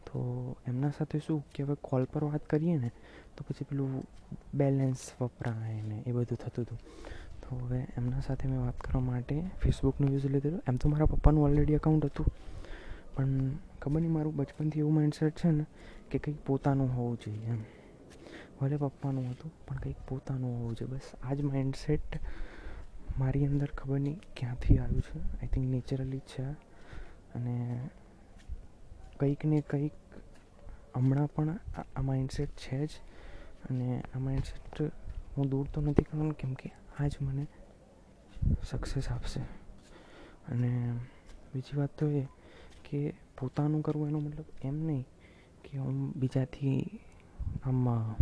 તો 0.05 0.55
એમના 0.67 0.89
સાથે 0.89 1.19
શું 1.19 1.45
કે 1.53 1.63
હવે 1.63 1.75
કોલ 1.81 2.05
પર 2.05 2.23
વાત 2.23 2.45
કરીએ 2.45 2.77
ને, 2.77 2.91
તો 3.37 3.45
પછી 3.47 3.63
પેલું 3.63 4.03
બેલેન્સ 4.53 5.11
વપરાય 5.21 5.81
ને 5.81 6.03
એ 6.07 6.11
બધું 6.11 6.37
થતું 6.37 6.65
હતું. 6.65 6.77
તો 7.41 7.55
હવે 7.55 7.87
એમના 7.97 8.19
સાથે 8.19 8.47
મેં 8.47 8.59
વાત 8.61 8.81
કરવા 8.81 9.01
માટે 9.01 9.41
ફેસબુકનું 9.61 10.11
યુઝ 10.11 10.25
લીધેલું. 10.25 10.61
એમ 10.67 10.75
તો 10.75 10.89
મારા 10.89 11.05
પપ્પાનું 11.05 11.43
ઓલરેડી 11.43 11.75
અકાઉન્ટ 11.75 12.05
હતું. 12.05 12.25
પણ 13.15 13.51
ખબર 13.81 14.01
નહીં, 14.01 14.11
મારું 14.11 14.35
બચપનથી 14.35 14.79
એવું 14.79 14.93
માઇન્ડસેટ 14.93 15.37
છે 15.37 15.51
ને 15.51 15.65
કે 16.11 16.17
કંઈક 16.17 16.45
પોતાનું 16.45 16.97
હોવું 16.97 17.17
જોઈએ 17.25 17.45
એમ. 17.45 17.63
ભલે 18.61 18.77
પપ્પાનું 18.77 19.29
હતું, 19.29 19.51
પણ 19.67 19.77
કંઈક 19.77 19.95
પોતાનું 20.09 20.59
હોવું 20.59 20.75
જોઈએ. 20.75 20.91
બસ 20.91 21.01
આ 21.23 21.33
જ 21.33 21.41
માઇન્ડસેટ 21.41 22.19
મારી 23.19 23.45
અંદર 23.45 23.67
ખબર 23.67 23.99
નહીં 23.99 24.19
ક્યાંથી 24.35 24.77
આવ્યું 24.77 25.01
છે. 25.01 25.19
આઈ 25.19 25.47
થિંક 25.47 25.65
નેચરલી 25.65 26.19
છે 26.19 26.72
અને 27.35 27.79
કંઈક 29.19 29.45
ને 29.45 29.61
કંઈક 29.61 29.91
હમણાં 30.95 31.27
પણ 31.27 31.59
આ 31.95 32.01
માઇન્ડસેટ 32.01 32.49
છે 32.49 32.85
જ. 32.85 32.89
અને 33.69 34.03
આ 34.15 34.19
માઇન્ડસેટ 34.19 34.91
હું 35.37 35.49
દૂર 35.49 35.67
તો 35.73 35.81
નથી 35.81 36.03
કરવાનું, 36.03 36.33
કેમ 36.33 36.53
કે 36.53 36.71
આ 36.99 37.07
જ 37.07 37.11
મને 37.21 37.47
સક્સેસ 38.63 39.09
આપશે. 39.09 39.39
અને 40.51 40.93
બીજી 41.53 41.77
વાત 41.77 41.89
તો 41.99 42.07
એ 42.07 42.25
કે 42.89 43.13
પોતાનું 43.39 43.81
કરવું 43.81 44.07
એનો 44.07 44.19
મતલબ 44.19 44.45
એમ 44.61 44.85
નહીં 44.85 45.07
કે 45.63 45.77
હું 45.77 46.11
બીજાથી 46.11 46.99
આમ 47.63 48.13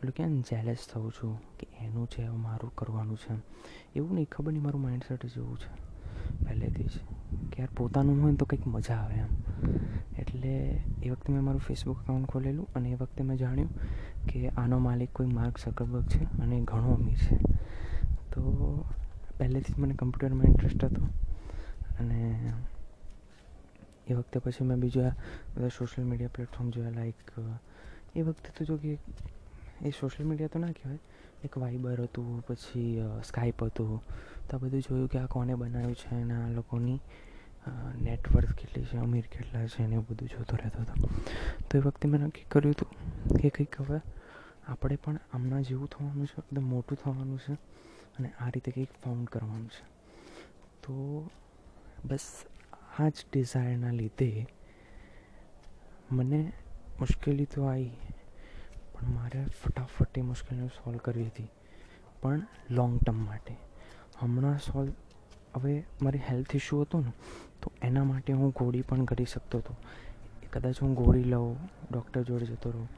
પેલું 0.00 0.12
કે 0.12 0.42
જેલેસ 0.50 0.88
થઉં 0.92 1.12
છું 1.12 1.56
કે 1.58 1.66
એનું 1.80 2.08
છે, 2.10 2.28
મારું 2.28 2.76
કરવાનું 2.76 3.16
છે. 3.16 3.42
એવું 3.96 4.14
નહીં, 4.14 4.26
ખબર 4.32 4.52
નહીં, 4.52 4.62
મારું 4.62 4.82
માઇન્ડસેટ 4.82 5.26
જ 5.26 5.36
એવું 5.36 5.58
છે. 5.58 5.94
પહેલેથી 6.44 6.84
જ. 6.84 6.90
કે 7.52 7.62
યાર 7.62 7.68
પોતાનું 7.76 8.22
હોય 8.22 8.34
તો 8.34 8.44
કંઈક 8.44 8.66
મજા 8.66 8.94
આવે 8.94 9.14
એમ. 9.14 9.32
એટલે 10.18 10.52
એ 11.02 11.10
વખતે 11.10 11.32
મેં 11.32 11.42
મારું 11.42 11.60
ફેસબુક 11.60 11.98
અકાઉન્ટ 11.98 12.28
ખોલેલું 12.28 12.72
અને 12.74 12.88
એ 12.90 12.94
વખતે 12.94 13.22
મેં 13.24 13.36
જાણ્યું 13.36 13.70
કે 14.26 14.48
આનો 14.48 14.78
માલિક 14.78 15.12
કોઈ 15.12 15.26
માર્ક 15.26 15.58
ઝકરબર્ગ 15.58 16.06
છે 16.08 16.24
અને 16.40 16.60
ઘણો 16.60 16.94
અમીર 16.94 17.18
છે. 17.18 17.36
તો 18.32 18.42
પહેલેથી 19.38 19.72
જ 19.72 19.78
મને 19.78 19.94
કમ્પ્યુટરમાં 19.94 20.44
ઇન્ટરેસ્ટ 20.44 20.84
હતો 20.84 21.02
અને 22.00 22.52
એ 24.06 24.14
વખતે 24.14 24.38
પછી 24.38 24.64
મેં 24.64 24.80
બીજા 24.80 25.10
બધા 25.56 25.68
સોશિયલ 25.68 26.06
મીડિયા 26.06 26.30
પ્લેટફોર્મ 26.34 26.70
જોયા 26.70 26.90
લાઈક 26.90 27.32
એ 28.16 28.22
વખતે 28.22 28.50
તો 28.58 28.64
જો 28.64 28.76
કે 28.76 28.98
એ 29.84 29.90
સોશિયલ 29.90 30.28
મીડિયા 30.28 30.52
તો 30.52 30.58
ના 30.58 30.66
કહેવાય. 30.66 30.98
એક 31.44 31.58
વાઇબર 31.58 32.00
હતું, 32.00 32.46
પછી 32.46 33.00
સ્કાઈપ 33.24 33.64
હતું 33.64 34.02
તો 34.48 34.58
બધું 34.58 34.82
જોયું 34.86 35.08
કે 35.08 35.18
આ 35.18 35.26
કોને 35.26 35.52
બનાવ્યું 35.56 35.94
છે 35.94 36.08
અને 36.16 36.34
આ 36.34 36.48
લોકોની 36.48 37.00
નેટવર્ક 38.00 38.50
કેટલી 38.54 38.84
છે, 38.84 38.96
અમીર 38.98 39.26
કેટલા 39.28 39.66
છે 39.66 39.86
ને 39.86 39.94
એવું 39.94 40.06
બધું 40.08 40.28
જોતો 40.28 40.56
રહેતો 40.56 40.82
હતો. 40.82 40.94
તો 41.66 41.78
એ 41.78 41.80
વખતે 41.80 42.08
મેં 42.08 42.20
નક્કી 42.20 42.50
કર્યું 42.50 42.74
હતું 42.74 42.90
કે 43.38 43.48
કંઈક 43.50 43.74
હવે 43.80 43.98
આપણે 44.66 44.96
પણ 44.96 45.18
આમના 45.32 45.62
જેવું 45.62 45.88
થવાનું 45.88 46.26
છે, 46.26 46.36
એકદમ 46.42 46.66
મોટું 46.72 46.96
થવાનું 46.96 47.38
છે 47.38 47.54
અને 48.16 48.28
આ 48.40 48.50
રીતે 48.50 48.70
કંઈક 48.70 48.92
ફાઉન્ડ 49.02 49.28
કરવાનું 49.28 49.68
છે. 49.68 49.84
તો 50.82 50.94
બસ 52.04 52.26
આ 52.98 53.08
જ 53.08 53.16
ડિઝાયરના 53.32 53.94
લીધે 54.00 54.46
મને 56.12 56.40
મુશ્કેલી 57.00 57.48
તો 57.54 57.60
આવી 57.64 57.92
પણ 58.92 59.14
મારે 59.14 59.40
ફટાફટ 59.60 60.18
એ 60.18 60.22
મુશ્કેલીઓ 60.22 60.68
સોલ્વ 60.76 60.98
કરવી 60.98 61.28
હતી, 61.28 61.50
પણ 62.22 62.42
લોંગ 62.70 62.94
ટર્મ 63.00 63.20
માટે. 63.26 63.54
હમણાં 64.20 64.58
સોલ્વ 64.58 64.92
હવે 65.56 65.84
મારી 66.02 66.18
હેલ્થ 66.18 66.56
ઇશ્યુ 66.56 66.80
હતો 66.80 67.00
ને, 67.00 67.12
તો 67.62 67.72
એના 67.82 68.04
માટે 68.04 68.32
હું 68.32 68.50
ગોળી 68.50 68.82
પણ 68.82 69.04
કરી 69.04 69.24
શકતો 69.24 69.58
હતો. 69.58 69.76
કદાચ 70.52 70.82
હું 70.82 70.94
ગોળી 70.94 71.24
લઉં 71.24 71.58
ડૉક્ટર 71.92 72.22
જોડે 72.22 72.46
જતો 72.46 72.70
રહું, 72.70 72.88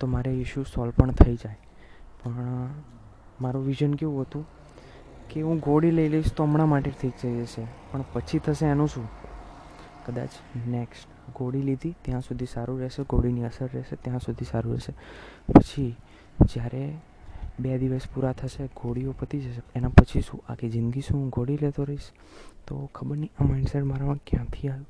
તો 0.00 0.06
મારે 0.06 0.30
ઇશ્યુ 0.30 0.62
સોલ્વ 0.62 0.90
પણ 0.90 1.10
થઈ 1.10 1.36
જાય. 1.36 1.58
પણ, 2.22 2.32
મારું 3.40 3.66
વિઝન 3.66 3.94
કેવું 3.94 4.22
હતું 4.22 4.46
કે 5.30 5.42
હું 5.42 5.58
ગોળી 5.58 5.90
લઈ 5.90 6.08
લઈશ 6.08 6.32
તો 6.32 6.44
હમણાં 6.44 6.68
માટે 6.68 6.90
ઠીક 6.90 7.12
થઈ 7.22 7.36
જશે. 7.36 7.66
પણ 7.90 8.04
પછી 8.12 8.38
થશે 8.38 8.66
એનું 8.66 8.88
શું? 8.88 9.08
કદાચ 10.06 10.28
નેક્સ્ટ 10.68 11.36
ગોળી 11.36 11.62
લીધી, 11.62 11.96
ત્યાં 12.02 12.20
સુધી 12.20 12.46
સારું 12.46 12.80
રહેશે, 12.80 13.02
ગોળીની 13.02 13.44
અસર 13.44 13.68
રહેશે, 13.74 13.96
ત્યાં 13.96 14.18
સુધી 14.18 14.44
સારું 14.44 14.72
રહેશે. 14.72 14.92
પછી 15.52 15.96
જ્યારે 16.40 16.96
બે 17.58 17.78
દિવસ 17.78 18.06
પૂરા 18.14 18.32
થશે, 18.32 18.68
ઘોડીઓ 18.76 19.12
પતી 19.12 19.40
જશે. 19.40 19.62
એના 19.76 19.88
પછી 19.88 20.20
શું? 20.20 20.40
આખી 20.48 20.68
જિંદગી 20.68 21.00
શું 21.00 21.20
હું 21.20 21.30
ઘોડી 21.30 21.56
લેતો 21.56 21.84
રહીશ? 21.84 22.10
તો 22.66 22.90
ખબર 22.94 23.16
નહીં 23.16 23.30
આ 23.40 23.44
માઇન્ડસેટ 23.44 23.84
મારામાં 23.84 24.20
ક્યાંથી 24.26 24.68
આવ્યું? 24.68 24.86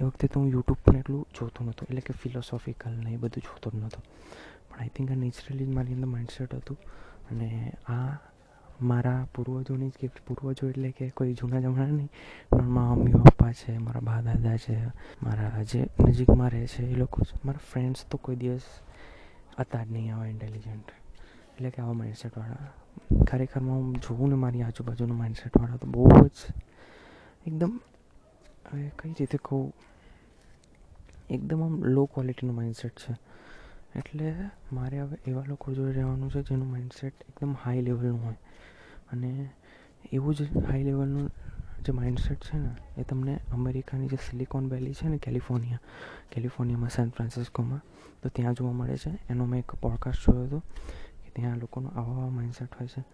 એ 0.00 0.04
વખતે 0.04 0.26
તો 0.26 0.40
હું 0.40 0.48
યુટ્યુબ 0.48 0.78
પણ 0.84 0.96
એટલું 0.96 1.26
જોતો 1.38 1.64
નહોતો, 1.64 1.84
એટલે 1.84 2.00
કે 2.00 2.12
ફિલોસોફિકલ 2.12 2.90
ને 2.90 3.12
એ 3.12 3.16
બધું 3.16 3.42
જોતો 3.42 3.70
નહોતો. 3.78 4.00
પણ 4.68 4.80
આઈ 4.80 4.88
થિંક 4.88 5.10
આ 5.10 5.14
નેચરલી 5.14 5.66
જ 5.66 5.68
મારી 5.68 5.94
અંદર 5.94 6.06
માઇન્ડસેટ 6.06 6.54
હતું. 6.54 6.76
અને 7.30 7.72
આ 7.88 8.18
મારા 8.80 9.26
પૂર્વજોની 9.34 9.88
જ 9.88 9.92
ગિફ્ટ 10.00 10.20
પૂર્વજો 10.26 10.68
એટલે 10.68 10.90
કે 10.90 11.10
કોઈ 11.10 11.34
જૂના 11.34 11.60
જમાના 11.60 11.86
નહીં, 11.86 12.10
પણ 12.50 12.68
મારા 12.68 12.94
મમ્મી, 12.94 13.12
પપ્પા 13.12 13.52
છે, 13.52 13.78
મારા 13.78 14.00
બા 14.00 14.20
દાદા 14.22 14.56
છે, 14.56 14.76
મારા 15.22 15.62
જે 15.62 15.86
નજીકમાં 16.00 16.50
રહે 16.50 16.66
છે 16.66 16.82
એ 16.82 16.94
લોકો 16.94 17.22
મારા 17.44 17.66
ફ્રેન્ડ્સ 17.72 18.04
તો 18.04 18.16
કોઈ 18.18 18.36
દિવસ 18.36 18.62
હતા 19.58 19.84
જ 19.84 19.92
નહીં 19.92 20.14
આવા 20.14 20.26
ઇન્ટેલિજન્ટ 20.26 20.97
એટલે 21.58 21.70
કે 21.70 21.82
આવા 21.82 21.92
માઇન્ડસેટવાળા 21.92 23.24
ખરેખરમાં 23.24 23.76
હું 23.76 23.96
જોઉં 23.96 24.28
ને 24.28 24.34
મારી 24.34 24.62
આજુબાજુનું 24.62 25.18
માઇન્ડસેટવાળા 25.18 25.76
તો 25.76 25.86
બહુ 25.86 26.08
જ 26.26 26.30
એકદમ, 27.46 27.80
હવે 28.72 28.92
કઈ 28.98 29.10
રીતે 29.10 29.38
કહું? 29.44 29.74
એકદમ 31.30 31.62
આમ 31.62 31.84
લો 31.84 32.04
ક્વોલિટીનું 32.04 32.56
માઇન્ડસેટ 32.56 32.98
છે. 32.98 33.16
એટલે 33.98 34.34
મારે 34.72 35.00
હવે 35.00 35.18
એવા 35.26 35.44
લોકો 35.48 35.74
જોડે 35.74 35.92
રહેવાનું 35.92 36.30
છે 36.30 36.42
જેનું 36.42 36.70
માઇન્ડસેટ 36.70 37.14
એકદમ 37.28 37.54
હાઈ 37.64 37.80
લેવલનું 37.80 38.24
હોય. 38.24 38.34
અને 39.12 39.50
એવું 40.12 40.34
જ 40.34 40.42
હાઈ 40.42 40.82
લેવલનું 40.82 41.30
જે 41.84 41.92
માઇન્ડસેટ 41.92 42.44
છે 42.44 42.58
ને, 42.58 42.70
એ 42.98 43.02
તમને 43.02 43.40
અમેરિકાની 43.52 44.08
જે 44.08 44.16
સિલિકોન 44.16 44.68
વેલી 44.68 44.94
છે 44.94 45.08
ને 45.08 45.18
કેલિફોર્નિયા 45.18 45.80
કેલિફોર્નિયામાં 46.32 46.88
સેન 46.88 47.08
ફ્રાન્સિસ્કોમાં 47.08 47.80
તો 48.22 48.28
ત્યાં 48.28 48.54
જોવા 48.54 48.72
મળે 48.72 48.96
છે. 48.96 49.10
એનો 49.30 49.44
મેં 49.44 49.60
એક 49.60 49.72
પોડકાસ્ટ 49.72 50.30
જોયો 50.30 50.44
હતો. 50.44 50.62
ત્યાં 51.40 51.56
લોકોનો 51.56 51.88
આવા 51.88 52.16
આવા 52.16 52.28
માઇન્ડસેટ 52.28 52.68
હોય 52.80 52.86
છે 52.86 53.04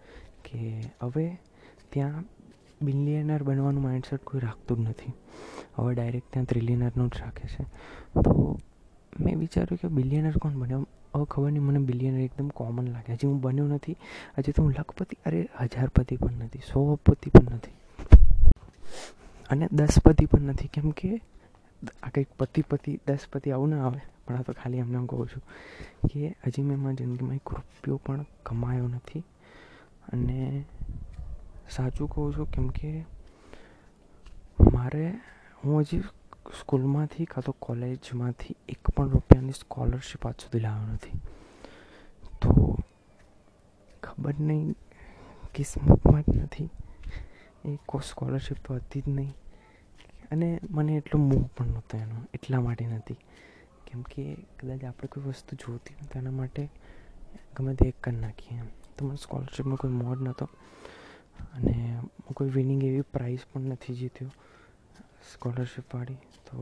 કે 0.43 0.81
હવે 1.01 1.37
ત્યાં 1.89 2.23
બિલિયનર 2.81 3.43
બનવાનું 3.43 3.83
માઇન્ડસેટ 3.83 4.23
કોઈ 4.23 4.39
રાખતું 4.39 4.77
જ 4.77 4.89
નથી. 4.89 5.13
હવે 5.75 5.95
ડાયરેક્ટ 5.95 6.33
ત્યાં 6.33 6.45
ત્રિલિયનરનું 6.45 7.09
જ 7.09 7.11
રાખે 7.19 7.47
છે. 7.47 7.63
તો 8.21 8.59
મેં 9.19 9.39
વિચાર્યું 9.39 9.77
કે 9.77 9.87
બિલિયનર 9.87 10.37
કોણ 10.37 10.51
બને? 10.51 10.73
હવે 11.15 11.25
ખબર 11.25 11.51
નહીં, 11.51 11.63
મને 11.63 11.79
બિલિયનર 11.79 12.19
એકદમ 12.19 12.47
કોમન 12.47 12.87
લાગે. 12.87 13.13
હજી 13.13 13.27
હું 13.27 13.41
બન્યો 13.41 13.67
નથી. 13.67 13.95
હજી 14.37 14.51
તો 14.51 14.63
હું 14.63 14.71
લખપતિ, 14.71 15.17
અરે 15.25 15.49
હજારપતિ 15.61 16.17
પણ 16.17 16.31
નથી, 16.31 16.59
સોપતિ 16.59 17.29
પણ 17.29 17.43
નથી. 17.43 17.71
અને 19.49 19.67
દસપતિ 19.71 20.25
પણ 20.25 20.41
નથી. 20.41 20.67
કેમ 20.67 20.91
કે 20.91 21.21
આ 22.03 22.09
કંઈક 22.09 22.27
પતિ 22.39 22.61
પતિ 22.61 22.99
દસપતિ 23.07 23.51
આવું 23.51 23.69
ના 23.69 23.85
આવે. 23.85 24.14
પણ 24.27 24.35
આ 24.35 24.41
તો 24.41 24.53
ખાલી 24.53 24.77
એમને 24.77 25.07
કહું 25.07 25.27
છું 25.27 25.43
કે 26.07 26.35
હજી 26.47 26.61
મેં 26.61 26.79
મારી 26.79 26.95
જિંદગીમાં 26.95 27.35
એક 27.35 27.53
રૂપિયો 27.53 27.97
પણ 27.97 28.25
કમાયો 28.43 28.87
નથી. 28.87 29.19
અને 30.13 30.65
સાચું 31.69 32.09
કહું 32.09 32.33
છું 32.37 32.51
કેમ 32.51 32.67
કે 32.67 33.05
મારે, 34.73 35.13
હું 35.65 35.79
હજી 35.79 35.99
સ્કૂલમાંથી 36.59 37.25
કાં 37.25 37.43
તો 37.43 37.55
કોલેજમાંથી 37.59 38.55
એક 38.69 38.89
પણ 38.89 39.09
રૂપિયાની 39.09 39.51
સ્કોલરશિપ 39.51 40.27
આજ 40.27 40.33
સુધી 40.33 40.59
લાવ્યો 40.59 40.87
નથી. 40.87 41.19
તો 42.41 42.79
ખબર 44.03 44.33
નહીં, 44.39 44.75
કિસ્મતમાં 45.55 46.21
જ 46.21 46.37
નથી. 46.37 46.69
એ 47.65 47.77
કોઈ 47.85 48.09
સ્કોલરશિપ 48.09 48.57
તો 48.65 48.73
હતી 48.73 49.01
જ 49.01 49.03
નહીં. 49.07 49.33
અને 50.31 50.59
મને 50.71 50.93
એટલો 50.93 51.19
મોહ 51.19 51.47
પણ 51.57 51.65
નહોતો 51.65 51.97
એનો, 51.97 52.15
એટલા 52.33 52.61
માટે 52.61 52.85
નથી. 52.85 53.15
કેમ 53.87 54.01
કે 54.01 54.23
કદાચ 54.59 54.83
આપણે 54.83 55.07
કોઈ 55.07 55.23
વસ્તુ 55.23 55.55
જોતી 55.55 55.95
નથી 56.03 56.19
એના 56.19 56.31
માટે 56.31 56.63
ગમે 57.57 57.75
તે 57.75 57.87
એક 57.87 57.97
કરી 58.03 58.15
નાખીએ. 58.15 58.57
એમ 58.59 58.67
તો 58.97 59.05
મને 59.05 59.15
સ્કોલરશીપમાં 59.15 59.77
કોઈ 59.77 59.91
મોડ 59.91 60.21
નહોતો 60.21 60.45
અને 61.53 61.75
હું 61.95 62.33
કોઈ 62.33 62.49
વિનિંગ 62.49 62.83
એવી 62.83 63.01
પ્રાઇઝ 63.01 63.45
પણ 63.53 63.61
નથી 63.61 63.95
જીત્યો 63.95 64.31
સ્કોલરશિપવાળી 65.33 66.21
તો 66.47 66.57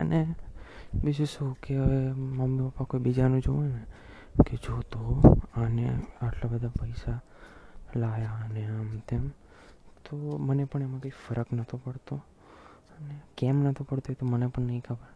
અને 0.00 0.20
બીજું 0.94 1.26
શું 1.26 1.54
કે 1.60 1.76
હવે 1.78 2.12
મમ્મી 2.12 2.68
પપ્પા 2.68 2.84
કોઈ 2.84 3.00
બીજાનું 3.00 3.40
જોવે 3.40 3.68
ને 3.68 3.82
કે 4.44 4.56
જો 4.56 4.82
તો 4.82 5.00
આને 5.54 5.84
આટલા 6.22 6.50
બધા 6.50 6.68
પૈસા 6.80 7.18
લાયા 7.96 8.44
અને 8.44 8.62
આમ 8.66 8.98
તેમ, 9.08 9.24
તો 10.04 10.16
મને 10.38 10.64
પણ 10.64 10.82
એમાં 10.82 11.00
કંઈ 11.00 11.18
ફરક 11.24 11.52
નહોતો 11.52 11.76
પડતો. 11.76 12.16
અને 13.04 13.20
કેમ 13.38 13.62
નહોતું 13.62 13.86
પડતું 13.86 14.12
એ 14.12 14.14
તો 14.14 14.26
મને 14.26 14.46
પણ 14.46 14.62
નહીં 14.62 14.80
ખબર. 14.80 15.08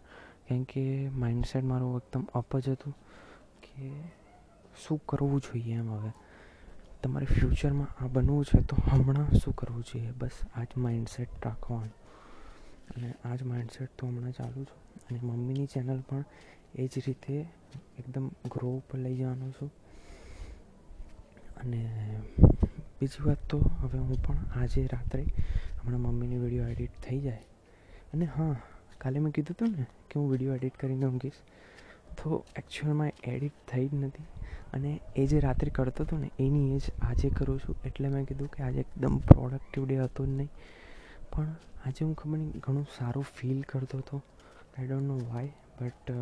કેમ 0.48 0.62
કે 0.62 1.08
માઇન્ડસેટ 1.08 1.64
મારું 1.64 1.96
એકદમ 1.96 2.26
અપ 2.34 2.56
જ 2.56 2.68
હતું 2.68 2.94
કે 3.62 3.90
શું 4.86 5.00
કરવું 5.06 5.40
જોઈએ 5.40 5.74
એમ 5.74 5.90
હવે. 5.90 6.10
તમારે 7.02 7.26
ફ્યુચરમાં 7.26 8.04
આ 8.04 8.06
બનવું 8.06 8.44
છે 8.44 8.60
તો 8.60 8.76
હમણાં 8.92 9.32
શું 9.32 9.56
કરવું 9.56 9.82
જોઈએ? 9.82 10.10
બસ 10.10 10.30
આ 10.54 10.64
જ 10.64 10.66
માઇન્ડસેટ 10.76 11.28
રાખવાનું. 11.44 11.92
અને 12.96 13.14
આ 13.24 13.36
જ 13.36 13.42
માઇન્ડસેટ 13.42 13.88
તો 13.98 14.06
હમણાં 14.06 14.32
ચાલુ 14.32 14.64
છું. 14.64 15.04
અને 15.10 15.20
મમ્મીની 15.22 15.66
ચેનલ 15.66 16.00
પણ 16.00 16.24
એ 16.74 16.86
જ 16.86 16.90
રીતે 17.06 17.46
એકદમ 17.98 18.28
ગ્રો 18.28 18.68
ઉપર 18.68 18.98
લઈ 18.98 19.16
જવાનો 19.16 19.50
છું. 19.50 19.72
અને 21.56 22.20
બીજી 23.00 23.22
વાત 23.22 23.50
તો 23.50 23.58
હવે 23.58 23.98
હું 23.98 24.22
પણ 24.22 24.36
આજે 24.62 24.86
રાત્રે 24.86 25.22
હમણાં 25.82 26.00
મમ્મીની 26.00 26.36
વીડિયો 26.36 26.66
એડિટ 26.66 26.90
થઈ 27.08 27.20
જાય. 27.20 27.44
અને 28.12 28.24
હા, 28.24 28.56
કાલે 28.98 29.18
મેં 29.18 29.32
કીધું 29.32 29.54
હતું 29.54 29.78
ને 29.78 29.82
કે 29.82 30.20
હું 30.20 30.30
વીડિયો 30.30 30.54
એડિટ 30.54 30.76
કરીને 30.76 31.06
ઊંઘીશ. 31.06 31.32
તો 32.16 32.44
એકચ્યુઅલમાં 32.56 33.10
એડિટ 33.24 33.52
થઈ 33.68 33.88
જ 33.88 33.94
નથી. 33.94 34.22
અને 34.72 35.00
એ 35.16 35.26
જે 35.26 35.40
રાત્રે 35.40 35.70
કરતો 35.70 36.04
હતો 36.04 36.16
ને, 36.16 36.30
એની 36.38 36.76
એ 36.76 36.78
જ 36.78 36.82
આજે 37.02 37.30
કરું 37.30 37.60
છું. 37.60 37.76
એટલે 37.84 38.08
મેં 38.08 38.24
કીધું 38.24 38.48
કે 38.48 38.62
આજે 38.62 38.80
એકદમ 38.80 39.18
પ્રોડક્ટિવ 39.18 39.86
ડે 39.86 39.98
હતો 39.98 40.26
જ 40.26 40.28
નહીં. 40.28 40.48
પણ 41.32 41.56
આજે 41.86 42.04
હું 42.04 42.14
ખબર 42.14 42.38
નહીં, 42.38 42.52
ઘણું 42.58 42.86
સારું 42.98 43.24
ફીલ 43.34 43.62
કરતો 43.62 43.98
હતો. 43.98 44.22
I 44.78 44.86
don't 44.86 45.02
know 45.02 45.18
why 45.32 45.52
but 45.80 46.12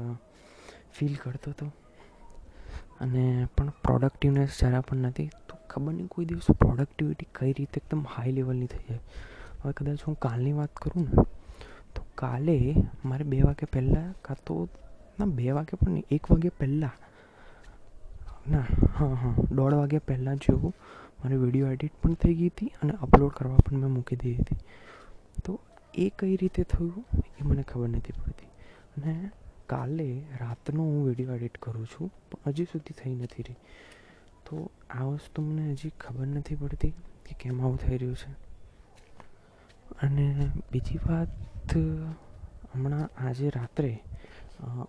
feel 0.93 1.15
કરતો 1.15 1.51
હતો. 1.51 1.67
અને 3.01 3.47
પણ 3.57 3.69
પ્રોડક્ટિવનેસ 3.69 4.59
જરા 4.61 4.81
પણ 4.81 4.97
નથી. 4.97 5.27
તો 5.27 5.57
ખબર 5.71 5.93
નહીં 5.93 6.07
કોઈ 6.07 6.25
દિવસ 6.25 6.51
પ્રોડક્ટિવિટી 6.51 7.27
કઈ 7.35 7.53
રીતે 7.53 7.81
એકદમ 7.87 8.07
હાઈ 8.07 8.33
લેવલની 8.33 8.67
થઈ 8.67 8.79
જાય. 8.79 8.99
હવે 9.63 9.73
કદાચ 9.73 10.03
હું 10.03 10.19
કાલની 10.19 10.53
વાત 10.53 10.77
કરું 10.77 11.05
ને 11.05 11.23
તો 11.97 12.05
કાલે 12.15 12.75
મારે 13.05 13.25
બે 13.25 13.43
વાગે 13.43 13.67
પહેલાં 13.67 14.15
કાં 14.23 14.37
તો, 14.47 14.69
ના, 15.19 15.25
બે 15.25 15.51
વાગે 15.51 15.77
પણ 15.77 15.91
નહીં, 15.91 16.05
એક 16.11 16.31
વાગે 16.31 16.49
પહેલાં. 16.49 16.91
ના, 18.51 18.65
હા 18.95 19.15
હા, 19.15 19.35
દોઢ 19.53 19.75
વાગ્યા 19.75 20.01
પહેલાં 20.07 20.37
જેવું 20.37 20.75
મારી 21.17 21.37
વીડિયો 21.37 21.69
એડિટ 21.69 21.93
પણ 22.03 22.15
થઈ 22.15 22.35
ગઈ 22.35 22.49
હતી 22.49 22.67
અને 22.83 22.93
અપલોડ 23.03 23.33
કરવા 23.33 23.57
પણ 23.57 23.79
મેં 23.79 23.91
મૂકી 23.91 24.17
દીધી 24.17 24.43
હતી. 24.43 24.57
તો 25.45 25.61
એ 25.95 26.13
કઈ 26.19 26.37
રીતે 26.37 26.63
થયું 26.63 27.05
એ 27.41 27.43
મને 27.43 27.63
ખબર 27.63 27.89
નથી 27.89 28.13
પડતી. 28.13 28.47
અને 28.97 29.31
કાલે 29.67 30.23
રાતનો 30.41 30.83
હું 30.83 31.07
વીડિયો 31.07 31.35
એડિટ 31.35 31.59
કરું 31.63 31.87
છું, 31.87 32.11
પણ 32.31 32.39
હજી 32.47 32.65
સુધી 32.65 32.95
થઈ 33.05 33.15
નથી 33.15 33.43
રહી. 33.43 33.55
તો 34.47 34.71
આ 34.91 35.05
વસ્તુ 35.05 35.43
મને 35.43 35.71
હજી 35.73 35.91
ખબર 36.01 36.27
નથી 36.27 36.55
પડતી 36.55 36.91
કે 37.27 37.37
કેમ 37.41 37.63
આવું 37.63 37.79
થઈ 37.79 37.99
રહ્યું 37.99 38.17
છે. 38.17 38.33
અને 40.03 40.51
બીજી 40.73 40.99
વાત 41.07 41.29
હમણાં 41.75 43.09
આજે 43.19 43.51
રાત્રે 43.51 43.93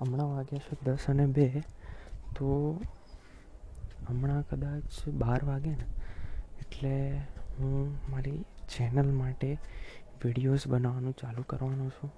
હમણાં 0.02 0.30
વાગ્યા 0.34 0.60
છે 0.60 0.76
દસ 0.86 1.10
અને 1.10 1.26
બે, 1.28 1.64
તો 2.36 2.46
હમણાં 4.10 4.44
કદાચ 4.50 5.08
બાર 5.14 5.42
વાગે 5.46 5.70
ને, 5.70 5.86
એટલે 6.60 6.94
હું 7.60 7.98
મારી 8.12 8.40
ચેનલ 8.70 9.12
માટે 9.12 9.50
વિડીયોઝ 10.24 10.68
બનાવવાનું 10.68 11.14
ચાલુ 11.14 11.42
કરવાનો 11.42 11.90
છું. 11.90 12.12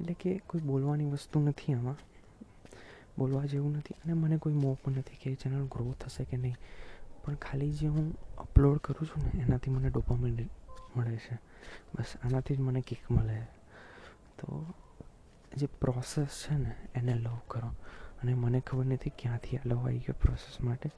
એટલે 0.00 0.12
કે 0.14 0.38
કોઈ 0.38 0.60
બોલવાની 0.60 1.10
વસ્તુ 1.10 1.40
નથી 1.40 1.74
આમાં, 1.74 1.98
બોલવા 3.18 3.44
જેવું 3.44 3.76
નથી 3.76 3.94
અને 4.04 4.12
મને 4.12 4.36
કોઈ 4.36 4.54
મોહ 4.54 4.76
પણ 4.84 4.92
નથી 4.92 5.16
કે 5.16 5.34
ચેનલ 5.34 5.64
ગ્રો 5.66 5.92
થશે 6.00 6.24
કે 6.24 6.36
નહીં. 6.36 6.56
પણ 7.24 7.34
ખાલી 7.34 7.72
જે 7.72 7.86
હું 7.86 8.06
અપલોડ 8.38 8.78
કરું 8.78 9.08
છું 9.08 9.22
ને, 9.24 9.30
એનાથી 9.42 9.70
મને 9.70 9.90
ડોપામિન 9.90 10.48
મળે 10.96 11.16
છે. 11.16 11.36
બસ, 11.94 12.16
આનાથી 12.24 12.56
જ 12.56 12.60
મને 12.60 12.80
કિક 12.80 13.10
મળે. 13.10 13.36
તો 14.38 14.74
જે 15.56 15.66
પ્રોસેસ 15.66 16.26
છે 16.26 16.54
ને, 16.54 16.74
એને 16.94 17.14
લવ 17.14 17.36
કરો. 17.48 17.68
અને 18.22 18.34
મને 18.34 18.60
ખબર 18.60 18.84
નથી 18.84 19.10
ક્યાંથી 19.10 19.56
આ 19.56 19.60
લવ 19.66 19.78
આવી 19.78 19.98
ગયો 19.98 20.14
પ્રોસેસ 20.22 20.60
માટે. 20.60 20.90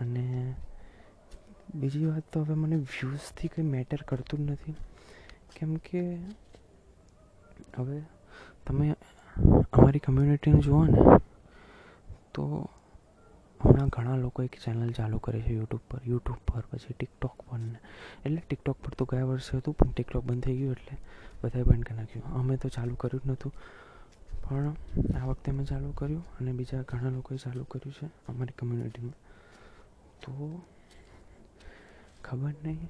અને 0.00 0.54
બીજી 1.74 2.06
વાત 2.06 2.22
તો 2.32 2.42
હવે 2.42 2.54
મને 2.54 2.76
વ્યૂઝથી 2.76 3.48
કંઈ 3.48 3.64
મેટર 3.64 4.02
કરતું 4.02 4.46
જ 4.46 4.50
નથી. 4.50 4.74
કેમ 5.56 5.76
કે 5.76 6.16
હવે 7.76 8.02
તમે 8.66 8.94
અમારી 9.72 9.98
કમ્યુનિટીને 9.98 10.60
જુઓ 10.60 10.84
ને, 10.84 11.18
તો 12.34 12.70
હમણાં 13.60 13.88
ઘણા 13.88 14.16
લોકો 14.16 14.42
એક 14.42 14.54
ચેનલ 14.64 14.92
ચાલુ 14.92 15.18
કરે 15.18 15.40
છે 15.40 15.52
યુટ્યુબ 15.52 15.82
પર 15.90 16.02
યુટ્યુબ 16.06 16.40
પર, 16.46 16.64
પછી 16.70 16.94
ટિકટોક 16.94 17.36
પર 17.48 17.58
ને. 17.58 17.78
એટલે 18.24 18.40
ટિકટોક 18.40 18.76
પર 18.82 18.94
તો 18.94 19.04
ગયા 19.04 19.24
વર્ષે 19.24 19.56
હતું, 19.56 19.74
પણ 19.74 19.92
ટિકટોક 19.92 20.24
બંધ 20.24 20.44
થઈ 20.44 20.56
ગયું 20.56 20.72
એટલે 20.72 20.96
બધાએ 21.42 21.62
બંધ 21.62 21.84
કરી 21.84 21.96
નાખ્યું. 21.96 22.32
અમે 22.34 22.56
તો 22.56 22.68
ચાલુ 22.68 22.94
કર્યું 22.94 23.22
જ 23.22 23.26
નહોતું, 23.26 23.52
પણ 24.42 24.74
આ 25.16 25.26
વખતે 25.26 25.52
મેં 25.52 25.66
ચાલુ 25.66 25.92
કર્યું 25.92 26.24
અને 26.40 26.52
બીજા 26.52 26.82
ઘણા 26.82 27.10
લોકોએ 27.10 27.36
ચાલુ 27.36 27.64
કર્યું 27.64 27.94
છે 27.94 28.06
અમારી 28.28 28.52
કમ્યુનિટીમાં 28.52 29.18
તો 30.22 30.32
ખબર 32.24 32.54
નહીં 32.64 32.88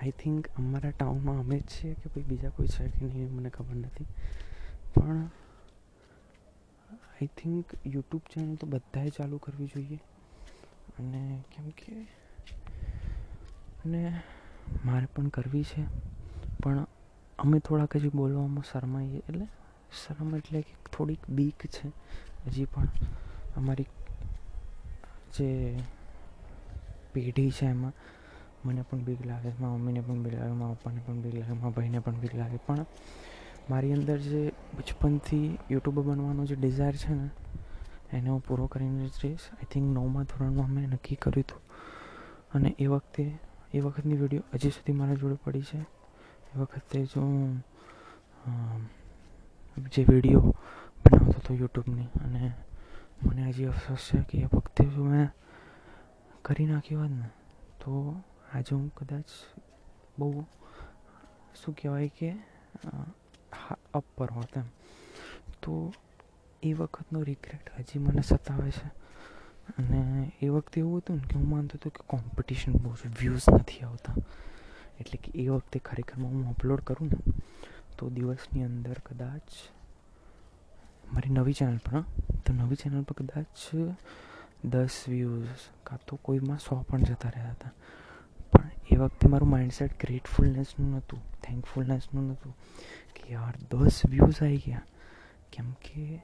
આઈ 0.00 0.10
થિંક 0.10 0.48
અમારા 0.58 0.90
ટાઉનમાં 0.90 1.38
અમે 1.38 1.58
જ 1.58 1.66
છીએ 1.66 1.94
કે 1.94 2.06
ભાઈ 2.08 2.22
બીજા 2.22 2.50
કોઈ 2.50 2.66
છે 2.66 2.88
કે 2.88 3.04
નહીં 3.04 3.28
મને 3.32 3.50
ખબર 3.50 3.76
નથી. 3.76 4.06
પણ 4.94 5.28
આઈ 7.16 7.26
થિંક 7.26 7.64
યુટ્યુબ 7.86 8.22
ચેનલ 8.34 8.54
તો 8.54 8.66
બધાએ 8.66 9.10
ચાલુ 9.10 9.38
કરવી 9.38 9.66
જોઈએ. 9.66 10.00
અને 10.98 11.44
કેમ 11.56 11.70
કે 11.70 12.02
અને 13.84 14.20
મારે 14.84 15.06
પણ 15.06 15.28
કરવી 15.28 15.62
છે. 15.62 15.84
પણ 16.62 16.86
અમે 17.38 17.58
થોડાક 17.58 17.96
હજી 17.96 18.08
બોલવામાં 18.08 18.64
શરમાઈએ. 18.72 19.18
એટલે 19.18 19.46
શરમ 20.06 20.36
એટલે 20.36 20.60
કે 20.60 20.74
થોડીક 20.92 21.30
બીક 21.30 21.66
છે. 21.66 21.88
હજી 22.46 22.64
પણ 22.64 22.88
અમારી 23.56 23.86
જે 25.34 25.78
પેઢી 27.12 27.50
છે 27.50 27.66
એમાં 27.66 27.92
મને 28.64 28.82
પણ 28.82 28.98
બીક 28.98 29.26
લાગે 29.26 29.48
મારા 29.48 29.74
મમ્મીને 29.74 30.00
પણ 30.00 30.22
બીક 30.22 30.34
લાગે 30.34 30.52
મારા 30.52 30.74
પપ્પાને 30.74 31.00
પણ 31.06 31.20
બીક 31.20 31.34
લાગે 31.34 31.52
મારા 31.52 31.70
ભાઈને 31.70 31.98
પણ 31.98 32.14
બીક 32.14 32.34
લાગે 32.34 32.56
પણ 32.56 32.86
મારી 33.68 33.92
અંદર 33.92 34.18
જે 34.18 34.52
બચપનથી 34.76 35.58
યુટ્યુબર 35.70 36.02
બનવાનો 36.02 36.44
જે 36.44 36.56
ડિઝાયર 36.56 36.96
છે 36.96 37.14
ને, 37.14 37.28
એને 38.12 38.28
હું 38.30 38.40
પૂરો 38.40 38.66
કરીને 38.66 39.08
જઈશ 39.08 39.46
આઈ 39.52 39.68
થિંક 39.70 39.86
નવમા 39.96 40.22
ધોરણમાં 40.22 40.70
મેં 40.70 40.90
નક્કી 40.90 41.14
કર્યું 41.14 41.42
હતું. 41.42 41.60
અને 42.54 42.68
એ 42.78 42.86
વખતે, 42.86 43.24
એ 43.74 43.80
વખતની 43.80 44.16
વીડિયો 44.16 44.44
હજી 44.54 44.70
સુધી 44.70 44.92
મારા 44.92 45.14
જોડે 45.14 45.36
પડી 45.44 45.62
છે. 45.62 45.80
એ 46.52 46.58
વખતે 46.58 47.04
જો 47.04 47.20
હું 47.20 47.62
જે 49.92 50.02
વીડિયો 50.08 50.54
બનાવતો 51.04 51.38
હતો 51.38 51.54
યુટ્યુબની, 51.54 52.08
અને 52.24 52.52
મને 53.22 53.42
હજી 53.48 53.64
અફસોસ 53.64 54.02
છે 54.08 54.18
કે 54.28 54.36
એ 54.38 54.48
વખતે 54.52 54.84
જો 54.84 55.04
મેં 55.04 55.28
કરી 56.44 56.66
નાખ્યું 56.66 57.02
હોત 57.02 57.10
ને, 57.10 57.28
તો 57.80 57.92
આજે 58.54 58.72
હું 58.74 58.94
કદાચ 58.94 59.28
બહુ, 60.18 60.44
શું 61.58 61.74
કહેવાય 61.74 62.08
કે 62.08 62.30
અપ 63.94 64.04
પર 64.18 64.30
હોત 64.30 64.56
એમ. 64.56 64.62
તો 65.62 65.92
એ 66.62 66.72
વખતનો 66.72 67.22
રિગ્રેટ 67.22 67.80
હજી 67.80 67.98
મને 67.98 68.22
સતાવે 68.22 68.70
છે. 68.70 68.86
અને 69.78 70.32
એ 70.42 70.48
વખતે 70.48 70.80
એવું 70.80 70.98
હતું 70.98 71.16
ને 71.16 71.22
કે 71.22 71.38
હું 71.38 71.48
માનતો 71.48 71.74
હતો 71.74 71.90
કે 71.90 72.04
કોમ્પિટિશન 72.06 72.72
બહુ 72.72 72.94
છે 72.94 73.08
વ્યૂઝ 73.08 73.42
નથી 73.60 73.80
આવતા. 73.80 74.14
એટલે 75.00 75.16
કે 75.16 75.42
એ 75.42 75.48
વખતે 75.48 75.78
ખરેખરમાં 75.78 76.30
હું 76.30 76.48
અપલોડ 76.48 76.80
કરું 76.80 77.08
ને, 77.08 77.32
તો 77.98 78.10
દિવસની 78.10 78.64
અંદર 78.64 78.96
કદાચ 79.06 79.42
મારી 81.12 81.30
નવી 81.30 81.52
ચેનલ 81.52 81.76
પર 81.76 82.00
તો 82.46 82.52
નવી 82.52 82.74
ચેનલ 82.74 83.02
પર 83.02 83.12
કદાચ 83.12 83.74
દસ 84.64 85.04
વ્યૂઝ 85.08 85.46
કાં 85.84 85.98
તો 86.06 86.16
કોઈમાં 86.16 86.58
સો 86.58 86.82
પણ 86.82 87.02
જતા 87.02 87.28
રહ્યા 87.28 87.50
હતા. 87.50 87.70
એ 88.90 88.96
વખતે 88.96 89.28
મારું 89.28 89.50
માઇન્ડસેટ 89.50 89.92
ગ્રેટફુલનેસનું 90.00 90.90
નહોતું 90.90 91.20
થેન્કફુલનેસનું 91.42 92.26
નહોતું 92.26 92.56
કે 93.16 93.32
યાર, 93.32 93.54
દસ 93.70 94.02
વ્યૂઝ 94.06 94.42
આવી 94.42 94.62
ગયા. 94.66 94.82
કેમ 95.52 95.72
કે, 95.72 96.22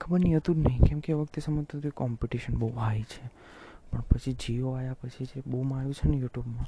ખબર 0.00 0.18
નહીં, 0.18 0.36
હતું 0.36 0.54
જ 0.54 0.58
નહીં. 0.58 0.80
કેમ 0.80 1.00
કે 1.00 1.12
એ 1.12 1.14
વખતે 1.14 1.40
સમજતું 1.40 1.80
હતું 1.80 1.92
કોમ્પિટિશન 1.92 2.54
બહુ 2.54 2.68
હાઈ 2.68 3.02
છે. 3.02 3.26
પણ 3.90 4.00
પછી 4.00 4.32
જીઓ 4.32 4.70
આવ્યા 4.70 4.96
પછી 5.00 5.24
જે 5.24 5.42
બહુ 5.46 5.62
માર્યું 5.62 5.94
છે 5.94 6.08
ને 6.08 6.16
યુટ્યુબમાં, 6.16 6.66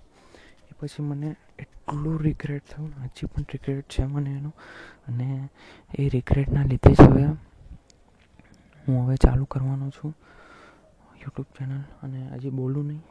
એ 0.71 0.75
પછી 0.81 1.03
મને 1.03 1.35
એટલું 1.59 2.21
રિગ્રેટ 2.23 2.65
થયું. 2.71 2.93
હજી 3.05 3.27
પણ 3.27 3.43
રિગ્રેટ 3.53 3.89
છે 3.89 4.05
મને 4.05 4.31
એનું. 4.31 4.55
અને 5.09 5.49
એ 5.99 6.09
રિગ્રેટના 6.09 6.63
લીધે 6.63 6.95
જ 6.95 7.01
હવે 7.01 7.25
હું 8.85 9.07
હવે 9.07 9.17
ચાલુ 9.17 9.45
કરવાનો 9.45 9.91
છું 9.91 10.15
યુટ્યુબ 11.21 11.47
ચેનલ. 11.59 11.81
અને 12.03 12.29
હજી 12.29 12.51
બોલું 12.51 12.87
નહીં. 12.87 13.03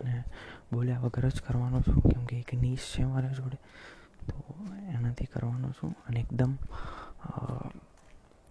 અને 0.00 0.24
બોલ્યા 0.72 0.98
વગર 0.98 1.28
જ 1.28 1.40
કરવાનો 1.40 1.80
છું 1.80 2.02
કેમકે 2.02 2.38
એક 2.38 2.54
નીશ 2.54 2.94
છે 2.98 3.04
મારા 3.04 3.28
જોડે, 3.28 3.56
તો 4.26 4.56
એનાથી 4.88 5.24
કરવાનો 5.24 5.70
છું. 5.70 5.94
અને 6.08 6.20
એકદમ 6.20 6.56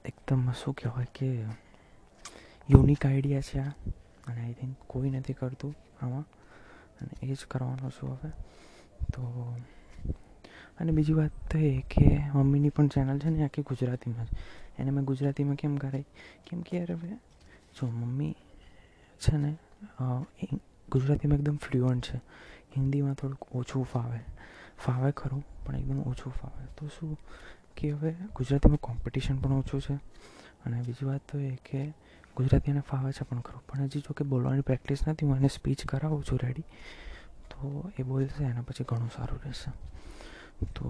એકદમ 0.06 0.52
શું 0.52 0.74
કહેવાય 0.74 1.08
કે 1.16 1.42
યુનિક 2.70 3.06
આઈડિયા 3.06 3.42
છે 3.42 3.60
આ. 3.60 3.72
અને 4.28 4.46
આઈ 4.46 4.54
થિંક 4.54 4.78
કોઈ 4.88 5.10
નથી 5.10 5.34
કરતું 5.34 5.76
આમાં. 6.02 6.26
અને 7.02 7.32
એ 7.32 7.34
જ 7.34 7.46
કરવાનો 7.46 7.90
છું 7.90 8.14
હવે. 8.14 8.30
તો, 9.14 9.56
અને 10.80 10.92
બીજી 10.92 11.14
વાત 11.14 11.52
તો 11.52 11.58
એ 11.58 11.82
કે 11.82 12.20
મમ્મીની 12.34 12.70
પણ 12.70 12.88
ચેનલ 12.88 13.20
છે 13.20 13.30
ને 13.30 13.44
આખી 13.44 13.62
ગુજરાતીમાં 13.62 14.26
જ. 14.26 14.28
એને 14.80 14.92
મેં 14.92 15.06
ગુજરાતીમાં 15.06 15.56
કેમ 15.56 15.78
કરાવી 15.78 16.06
કેમ 16.46 16.62
કે 16.62 16.78
યાર 16.78 16.92
હવે 16.92 17.10
જો 17.76 17.88
મમ્મી 17.88 18.36
છે 19.20 19.38
ને 19.38 19.58
ગુજરાતીમાં 20.92 21.38
એકદમ 21.38 21.56
ફ્લુઅન્ટ 21.56 22.06
છે. 22.06 22.18
હિન્દીમાં 22.78 23.14
થોડુંક 23.14 23.56
ઓછું 23.56 23.86
ફાવે. 23.86 24.20
ફાવે 24.86 25.12
ખરું, 25.12 25.46
પણ 25.66 25.76
એકદમ 25.76 26.00
ઓછું 26.00 26.34
ફાવે. 26.34 26.66
તો 26.78 26.88
શું 26.88 27.20
કે 27.78 27.92
હવે 27.92 28.16
ગુજરાતીમાં 28.36 28.78
કોમ્પિટિશન 28.78 29.38
પણ 29.38 29.52
ઓછું 29.52 29.82
છે. 29.82 29.94
અને 30.66 30.82
બીજી 30.82 31.06
વાત 31.06 31.22
તો 31.32 31.40
એ 31.40 31.56
કે 31.56 31.94
ગુજરાતી 32.38 32.72
એને 32.72 32.80
ફાવે 32.80 33.12
છે 33.12 33.24
પણ 33.24 33.40
ખરું. 33.40 33.62
પણ 33.68 33.82
હજી 33.82 34.00
જો 34.00 34.14
કે 34.14 34.24
બોલવાની 34.24 34.62
પ્રેક્ટિસ 34.62 35.08
નથી, 35.08 35.26
હું 35.26 35.36
એને 35.36 35.48
સ્પીચ 35.48 35.86
કરાવું 35.86 36.24
છું 36.24 36.40
રેડી 36.44 36.62
તો 37.52 37.92
એ 38.00 38.04
બોલશે 38.04 38.44
એના 38.44 38.62
પછી 38.62 38.84
ઘણું 38.84 39.10
સારું 39.16 39.40
રહેશે. 39.46 39.72
તો 40.66 40.90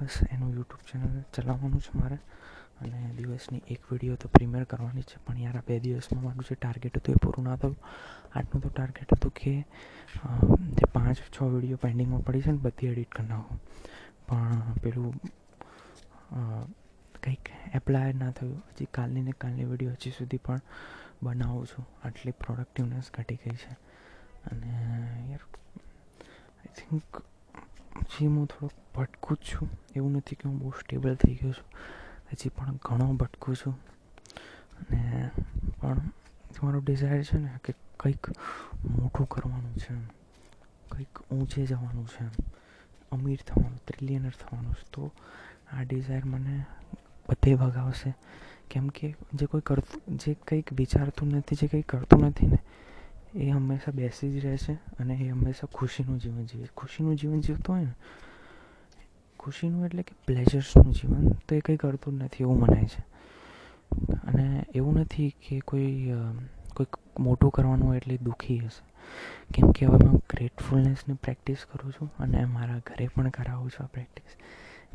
બસ 0.00 0.18
એનું 0.30 0.54
યુટ્યુબ 0.54 0.80
ચેનલ 0.92 1.22
ચલાવવાનું 1.34 1.80
છે 1.80 1.98
મારે. 1.98 2.18
અને 2.82 3.00
દિવસની 3.16 3.62
એક 3.68 3.80
વીડિયો 3.90 4.16
તો 4.16 4.28
પ્રીમિયર 4.28 4.64
કરવાની 4.64 5.06
છે, 5.10 5.16
પણ 5.26 5.38
યાર 5.38 5.56
આ 5.58 5.66
બે 5.68 5.78
દિવસમાં 5.80 6.24
મારું 6.24 6.46
જે 6.48 6.54
ટાર્ગેટ 6.56 6.98
હતું 6.98 7.14
એ 7.14 7.22
પૂરું 7.24 7.44
ના 7.48 7.56
થયું. 7.56 7.76
આટલું 8.34 8.62
તો 8.62 8.68
ટાર્ગેટ 8.68 9.14
હતું 9.16 9.32
કે 9.32 9.52
જે 10.78 10.86
પાંચ 10.94 11.18
છ 11.34 11.38
વીડિયો 11.52 11.82
પેન્ડિંગમાં 11.84 12.24
પડી 12.26 12.42
છે 12.42 12.52
ને, 12.52 12.62
બધી 12.66 12.90
એડિટ 12.92 13.12
કરી 13.16 13.28
નાખું. 13.28 13.58
પણ 14.26 14.80
પેલું 14.82 15.14
કંઈક 17.22 17.46
એપ્લાય 17.74 18.12
ના 18.14 18.32
થયું. 18.32 18.60
હજી 18.70 18.90
કાલની 18.92 19.22
ને 19.22 19.32
કાલની 19.38 19.66
વીડિયો 19.70 19.96
હજી 19.96 20.14
સુધી 20.18 20.42
પણ 20.46 20.60
બનાવું 21.22 21.66
છું. 21.66 21.84
આટલી 22.04 22.38
પ્રોડક્ટિવનેસ 22.42 23.10
ઘટી 23.14 23.38
ગઈ 23.42 23.58
છે. 23.62 23.72
અને 24.50 24.70
યાર 25.30 25.44
આઈ 26.58 26.72
થિંક 26.78 27.22
હજી 28.08 28.28
હું 28.28 28.46
થોડોક 28.46 28.74
ભટકું 28.94 29.36
જ 29.36 29.44
છું. 29.50 29.68
એવું 29.96 30.16
નથી 30.16 30.38
કે 30.40 30.48
હું 30.48 30.56
બહુ 30.58 30.72
સ્ટેબલ 30.80 31.14
થઈ 31.22 31.36
ગયો 31.40 31.52
છું. 31.52 31.68
હજી 32.32 32.48
પણ 32.48 32.78
ઘણો 32.84 33.12
ભટકું 33.12 33.56
છું. 33.56 33.78
અને 34.90 35.30
પણ 35.80 36.00
મારો 36.62 36.80
ડિઝાયર 36.80 37.24
છે 37.24 37.38
ને 37.38 37.50
કે 37.64 37.74
કંઈક 38.00 38.26
મોટું 38.84 39.28
કરવાનું 39.28 39.76
છે. 39.76 39.94
કંઈક 40.90 41.18
ઊંચે 41.30 41.66
જવાનું 41.66 42.08
છે. 42.08 42.30
અમીર 43.12 43.38
થવાનું 43.46 43.80
ટ્રિલિયનર 43.86 44.30
થવાનું 44.30 44.72
છે. 44.72 44.86
તો 44.92 45.12
આ 45.72 45.82
ડિઝાયર 45.82 46.24
મને 46.24 46.64
બધે 47.28 47.54
ભગાવશે. 47.54 48.14
કેમ 48.70 48.88
કે 48.88 49.16
જે 49.34 49.46
કોઈ 49.46 49.60
કરતું 49.60 50.16
જે 50.16 50.34
કંઈક 50.34 50.72
વિચારતું 50.72 51.28
નથી, 51.28 51.56
જે 51.56 51.66
કંઈ 51.66 51.82
કરતું 51.82 52.20
નથી 52.20 52.46
ને, 52.46 52.58
એ 53.34 53.50
હંમેશા 53.50 53.92
બેસી 53.92 54.40
જ 54.40 54.46
રહે 54.46 54.56
છે 54.56 54.72
અને 54.72 55.14
એ 55.14 55.28
હંમેશા 55.28 55.66
ખુશીનું 55.74 56.18
જીવન 56.18 56.46
જીવે. 56.46 56.66
ખુશીનું 56.76 57.16
જીવન 57.16 57.40
જીવતો 57.40 57.72
હોય 57.72 57.84
ને 57.84 57.92
ખુશીનું 59.42 59.86
એટલે 59.86 60.02
કે 60.02 60.14
પ્લેઝર્સનું 60.26 60.92
જીવન 60.92 61.28
તો 61.48 61.54
એ 61.54 61.60
કંઈ 61.60 61.76
કરતું 61.76 62.14
નથી 62.14 62.44
એવું 62.44 62.60
મનાય 62.60 62.84
છે. 62.84 63.02
અને 64.24 64.64
એવું 64.74 64.98
નથી 64.98 65.34
કે 65.48 65.60
કોઈ 65.60 66.12
કોઈક 66.76 66.96
મોટું 67.20 67.50
કરવાનું 67.50 67.88
હોય 67.88 67.96
એટલે 67.96 68.16
દુઃખી 68.16 68.58
હશે. 68.58 68.82
કેમ 69.54 69.70
કે 69.70 69.86
હવે 69.86 70.06
હું 70.06 70.22
ગ્રેટફુલનેસની 70.30 71.14
પ્રેક્ટિસ 71.14 71.64
કરું 71.72 71.92
છું 71.92 72.10
અને 72.18 72.44
મારા 72.44 72.78
ઘરે 72.86 73.06
પણ 73.06 73.28
કરાવું 73.28 73.70
છું 73.70 73.84
આ 73.84 73.86
પ્રેક્ટિસ 73.86 74.36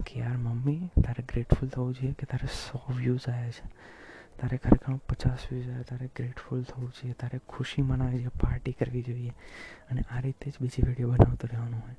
કે 0.05 0.19
યાર 0.19 0.37
મમ્મી, 0.37 0.89
તારે 1.05 1.23
ગ્રેટફુલ 1.23 1.69
થવું 1.69 1.93
જોઈએ 1.93 2.13
કે 2.13 2.25
તારે 2.25 2.47
સો 2.47 2.81
વ્યૂઝ 2.93 3.29
આવ્યા 3.29 3.49
છે? 3.49 3.65
તારે 4.41 4.57
ખરેખર 4.57 4.93
પચાસ 5.09 5.47
વ્યૂઝ 5.51 5.69
આવ્યા 5.69 5.81
તારે 5.81 6.09
ગ્રેટફુલ 6.15 6.63
થવું 6.63 6.89
જોઈએ, 6.89 7.13
તારે 7.13 7.39
ખુશી 7.49 7.81
મનાવી 7.81 8.17
જોઈએ 8.17 8.39
પાર્ટી 8.41 8.71
કરવી 8.71 9.01
જોઈએ 9.01 9.33
અને 9.91 10.01
આ 10.11 10.19
રીતે 10.19 10.51
જ 10.51 10.53
બીજી 10.61 10.81
વીડિયો 10.81 11.09
બનાવતો 11.09 11.47
રહેવાનું 11.51 11.79
હોય. 11.79 11.95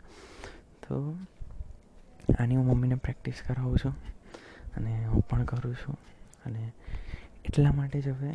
તો 0.82 1.16
આની 2.40 2.56
હું 2.56 2.66
મમ્મીને 2.66 2.94
પ્રેક્ટિસ 2.94 3.42
કરાવું 3.46 3.78
છું 3.78 3.94
અને 4.76 5.06
હું 5.06 5.22
પણ 5.28 5.44
કરું 5.44 5.74
છું. 5.74 5.96
અને 6.46 6.72
એટલા 7.44 7.72
માટે 7.72 8.00
જ 8.00 8.08
હવે 8.08 8.32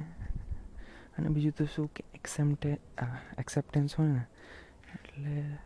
અને 1.17 1.27
બીજું 1.29 1.51
તો 1.51 1.65
શું 1.65 1.87
કે 1.93 2.03
એક્સેપ્ટે 2.13 2.71
એક્સેપ્ટન્સ 3.39 3.95
હોય 3.95 4.07
ને, 4.07 4.23
એટલે 4.93 5.57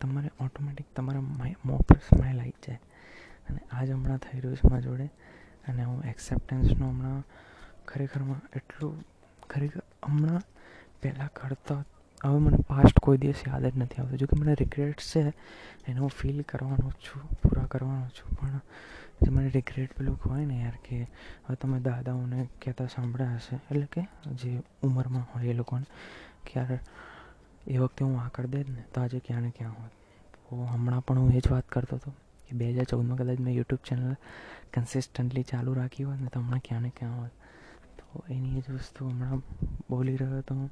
તમારે 0.00 0.30
ઓટોમેટિક 0.40 0.86
તમારા 0.96 1.20
મોં 1.20 1.78
પર 1.78 1.96
સ્માઇલ 1.96 2.40
આવી 2.40 2.54
જાય. 2.66 2.80
અને 3.48 3.60
આ 3.72 3.84
જ 3.84 3.90
હમણાં 3.90 4.18
થઈ 4.18 4.40
રહ્યું 4.40 4.56
છે 4.56 4.68
મારા 4.68 4.80
જોડે. 4.80 5.06
અને 5.68 5.84
હું 5.84 6.04
એક્સેપ્ટન્સનું 6.04 6.88
હમણાં 6.90 7.24
ખરેખરમાં 7.88 8.40
એટલું, 8.56 9.04
ખરેખર 9.50 9.82
હમણાં 10.06 10.42
પહેલાં 11.02 11.30
કરતાં 11.34 11.84
હવે 12.24 12.38
મને 12.38 12.56
પાસ્ટ 12.56 12.98
કોઈ 12.98 13.18
દિવસ 13.18 13.42
યાદ 13.48 13.66
જ 13.66 13.72
નથી 13.76 14.02
આવતું. 14.02 14.18
જોકે 14.18 14.40
મને 14.40 14.54
રિગ્રેટ્સ 14.54 15.12
છે, 15.16 15.20
એને 15.88 15.98
હું 15.98 16.08
ફીલ 16.08 16.42
કરવાનો 16.42 16.90
છું, 16.90 17.22
પૂરા 17.30 17.64
કરવાનો 17.64 18.08
છું. 18.08 18.36
પણ 18.36 18.60
મને 19.30 19.48
રિગ્રેટ 19.48 19.98
પેલું 19.98 20.20
હોય 20.26 20.44
ને 20.44 20.60
યાર 20.60 20.78
કે 20.88 21.02
હવે 21.46 21.54
તમે 21.54 21.80
દાદાઓને 21.80 22.48
કહેતા 22.62 22.86
સાંભળ્યા 22.86 23.34
હશે, 23.34 23.56
એટલે 23.56 23.86
કે 23.86 24.08
જે 24.34 24.62
ઉંમરમાં 24.82 25.26
હોય 25.34 25.50
એ 25.50 25.52
લોકોને, 25.52 25.84
કે 26.44 26.60
યાર 26.60 26.78
એ 27.66 27.78
વખતે 27.78 28.04
હું 28.04 28.20
આ 28.20 28.28
કરી 28.28 28.46
દેત 28.46 28.68
ને, 28.68 28.84
તો 28.94 29.00
આજે 29.00 29.18
ક્યાં 29.18 29.42
ને 29.42 29.50
ક્યાં 29.50 29.72
હોત. 29.72 29.90
તો 30.50 30.56
હમણાં 30.56 31.00
પણ 31.00 31.18
હું 31.18 31.32
એ 31.32 31.40
જ 31.40 31.48
વાત 31.48 31.68
કરતો 31.68 31.96
હતો 31.96 32.10
કે 32.48 32.56
બે 32.56 32.72
હજાર 32.72 32.84
ચૌદમાં 32.84 33.18
કદાચ 33.18 33.38
મેં 33.38 33.54
યુટ્યુબ 33.54 33.80
ચેનલ 33.88 34.14
કન્સિસ્ટન્ટલી 34.74 35.42
ચાલુ 35.42 35.74
રાખી 35.74 36.04
હોત 36.04 36.20
ને, 36.20 36.26
તો 36.26 36.40
હમણાં 36.40 36.60
ક્યાં 36.64 36.82
ને 36.82 36.92
ક્યાં 36.96 37.22
હોત. 37.22 37.30
તો 37.98 38.24
એની 38.30 38.60
જ 38.60 38.70
વસ્તુ 38.70 39.08
હમણાં 39.08 39.42
બોલી 39.90 40.16
રહ્યો 40.16 40.38
હતો 40.38 40.54
હું. 40.54 40.70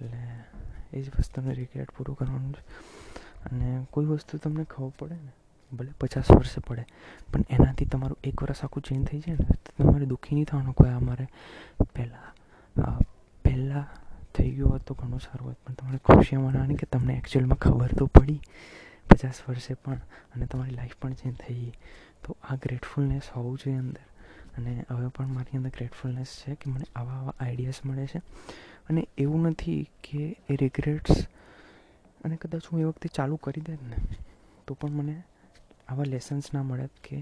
એટલે 0.00 0.98
એ 0.98 1.02
જ 1.02 1.10
વસ્તુને 1.18 1.54
રિગ્રેટ 1.54 1.90
પૂરું 1.90 2.16
કરવાનું 2.16 2.54
છે. 2.54 2.64
અને 3.50 3.86
કોઈ 3.90 4.04
વસ્તુ 4.04 4.38
તમને 4.38 4.64
ખબર 4.64 4.92
પડે 4.98 5.14
ને, 5.14 5.32
ભલે 5.72 5.92
પચાસ 6.00 6.30
વર્ષે 6.30 6.60
પડે, 6.60 6.84
પણ 7.32 7.44
એનાથી 7.50 7.84
તમારું 7.84 8.18
એક 8.24 8.42
વર્ષ 8.42 8.64
આખું 8.64 8.82
ચેન્જ 8.82 9.06
થઈ 9.06 9.20
જાય 9.20 9.36
ને, 9.36 9.44
તો 9.44 9.70
તમારે 9.78 10.06
દુઃખી 10.06 10.34
નહીં 10.34 10.44
થવાનું 10.44 10.74
કોઈ 10.74 10.90
અમારે 10.90 11.28
પહેલાં 11.94 12.98
પહેલાં 13.44 13.86
થઈ 14.34 14.50
ગયું 14.50 14.70
હોત 14.70 14.82
તો 14.82 14.94
ઘણું 14.94 15.20
સારું 15.20 15.48
હોત, 15.48 15.56
પણ 15.66 15.74
તમારે 15.74 15.98
ખુશી 15.98 16.36
અમારાની 16.36 16.74
કે 16.74 16.86
તમને 16.86 17.14
એકચ્યુઅલમાં 17.14 17.58
ખબર 17.58 17.92
તો 17.92 18.06
પડી 18.06 18.40
પચાસ 19.10 19.34
વર્ષે 19.48 19.74
પણ, 19.74 20.00
અને 20.34 20.46
તમારી 20.46 20.70
લાઈફ 20.70 20.96
પણ 21.02 21.12
ચેન્જ 21.12 21.36
થઈ 21.36 21.54
ગઈ. 21.54 21.72
તો 22.24 22.36
આ 22.42 22.54
ગ્રેટફુલનેસ 22.54 23.22
હોવું 23.36 23.58
જોઈએ 23.58 23.76
અંદર. 23.76 24.00
અને 24.58 24.84
હવે 24.88 25.08
પણ 25.08 25.26
મારી 25.26 25.56
અંદર 25.56 25.70
ગ્રેટફુલનેસ 25.70 26.26
છે 26.26 26.54
કે 26.54 26.70
મને 26.70 26.84
આવા 26.96 27.12
આવા 27.12 27.34
આઈડિયાઝ 27.40 27.80
મળે 27.84 28.06
છે. 28.06 28.22
અને 28.88 29.08
એવું 29.18 29.46
નથી 29.46 29.82
કે 30.02 30.36
એ 30.50 30.56
રિગ્રેટ્સ 30.56 31.26
અને 32.24 32.36
કદાચ 32.36 32.64
હું 32.66 32.80
એ 32.80 32.84
વખતે 32.84 33.08
ચાલુ 33.08 33.36
કરી 33.36 33.60
દેત 33.60 33.82
ને, 33.82 33.96
તો 34.66 34.74
પણ 34.74 34.90
મને 34.90 35.22
આવા 35.88 36.04
લેસન્સ 36.04 36.54
ના 36.54 36.62
મળે 36.62 36.88
કે 37.04 37.16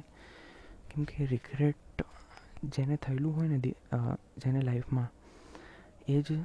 કેમ 0.91 1.05
કે 1.05 1.27
રિગ્રેટ 1.27 2.03
જેને 2.65 2.97
થયેલું 2.97 3.37
હોય 3.37 3.49
ને 3.49 3.59
જેને 4.39 4.61
લાઈફમાં 4.61 5.09
એ 6.09 6.23
જ 6.23 6.39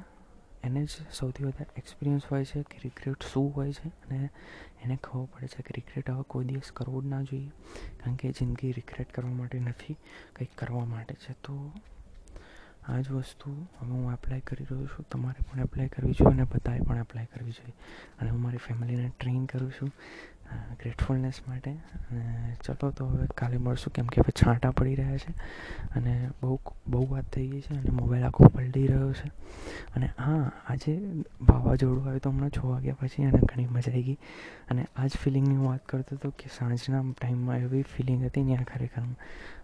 એને 0.64 0.84
જ 0.84 0.88
સૌથી 1.12 1.44
વધારે 1.44 1.72
એક્સપિરિયન્સ 1.76 2.22
હોય 2.30 2.44
છે 2.44 2.62
કે 2.62 2.78
રિગ્રેટ 2.84 3.22
શું 3.22 3.48
હોય 3.56 3.72
છે 3.72 3.88
અને 3.88 4.28
એને 4.84 4.96
ખબર 4.96 5.24
પડે 5.24 5.46
છે 5.46 5.62
કે 5.62 5.72
રિગ્રેટ 5.76 6.10
હવે 6.10 6.24
કોઈ 6.28 6.44
દિવસ 6.44 6.70
કરવું 6.72 7.02
જ 7.02 7.06
ના 7.06 7.22
જોઈએ. 7.22 7.50
કારણ 7.98 8.14
કે 8.14 8.30
જિંદગી 8.32 8.72
રિગ્રેટ 8.72 9.12
કરવા 9.12 9.30
માટે 9.30 9.58
નથી, 9.60 9.96
કંઈક 10.36 10.54
કરવા 10.54 10.84
માટે 10.84 11.14
છે. 11.14 11.32
તો 11.44 11.54
આ 12.88 13.00
જ 13.00 13.10
વસ્તુ 13.10 13.66
હવે 13.80 13.90
હું 13.90 14.12
એપ્લાય 14.12 14.40
કરી 14.40 14.64
રહ્યો 14.70 14.86
છું. 14.86 15.06
તમારે 15.10 15.42
પણ 15.42 15.60
એપ્લાય 15.60 15.88
કરવી 15.88 16.12
જોઈએ 16.12 16.32
અને 16.32 16.44
બધાએ 16.44 16.80
પણ 16.80 16.98
એપ્લાય 16.98 17.28
કરવી 17.34 17.50
જોઈએ. 17.50 17.72
અને 18.20 18.30
હું 18.30 18.40
મારી 18.40 18.56
ફેમિલીને 18.56 19.10
ટ્રેન 19.20 19.44
કરું 19.44 19.72
છું 19.72 19.92
ગ્રેટફુલનેસ 20.52 21.40
માટે. 21.48 21.70
અને 21.70 22.56
ચલો 22.66 22.90
તો 22.90 23.06
હવે 23.06 23.26
કાલે 23.26 23.56
મળશું, 23.56 23.92
કેમ 23.92 24.06
કે 24.06 24.20
હવે 24.20 24.46
છાંટા 24.46 24.70
પડી 24.70 24.94
રહ્યા 24.94 25.16
છે. 25.16 25.32
અને 25.96 26.30
બહુ 26.42 26.58
બહુ 26.88 27.06
વાત 27.10 27.24
થઈ 27.24 27.48
ગઈ 27.48 27.60
છે 27.60 27.74
અને 27.74 27.90
મોબાઈલ 27.90 28.24
આખો 28.24 28.44
પલટી 28.44 28.86
રહ્યો 28.86 29.12
છે. 29.12 29.28
અને 29.96 30.06
હા, 30.06 30.52
આજે 30.68 31.22
વાવાઝોડું 31.40 32.04
આવ્યું 32.04 32.20
તો 32.20 32.30
હમણાં 32.30 32.50
છ 32.50 32.58
વાગ્યા 32.64 32.96
પછી 33.00 33.22
અને 33.22 33.38
ઘણી 33.38 33.66
મજા 33.66 33.92
આવી 33.92 34.02
ગઈ. 34.02 34.18
અને 34.70 34.86
આ 34.96 35.06
જ 35.06 35.10
ફિલિંગની 35.10 35.56
હું 35.56 35.68
વાત 35.68 35.86
કરતો 35.86 36.16
હતો 36.16 36.30
કે 36.30 36.48
સાંજના 36.58 37.02
ટાઈમમાં 37.20 37.56
એવી 37.56 37.82
ફિલિંગ 37.82 38.24
હતી 38.24 38.44
ત્યાં 38.44 38.64
ખરેખરમાં. 38.64 39.16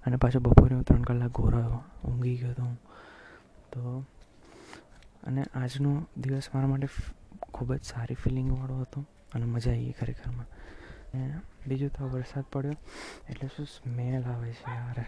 અને 0.07 0.17
પાછો 0.17 0.41
બપોરે 0.41 0.75
હું 0.75 0.85
ત્રણ 0.85 1.03
કલાક 1.03 1.31
ઘોરાયો 1.31 1.83
ઊંઘી 2.05 2.37
ગયો 2.37 2.51
હતો 2.51 2.63
હું. 2.63 2.79
તો 3.73 4.05
અને 5.25 5.43
આજનો 5.55 6.07
દિવસ 6.17 6.49
મારા 6.55 6.67
માટે 6.67 6.89
ખૂબ 7.55 7.75
જ 7.75 7.85
સારી 7.85 8.15
ફિલિંગવાળો 8.15 8.77
હતો 8.77 9.05
અને 9.35 9.45
મજા 9.45 9.71
આવી 9.71 9.85
ગઈ 9.85 9.93
ખરેખરમાં. 9.93 10.47
ને 11.15 11.41
બીજું 11.67 11.91
તો 11.91 12.09
વરસાદ 12.09 12.45
પડ્યો, 12.53 12.73
એટલે 13.29 13.49
શું 13.49 13.67
સ્મેલ 13.67 14.25
આવે 14.25 14.53
છે 14.53 14.71
યાર? 14.71 15.05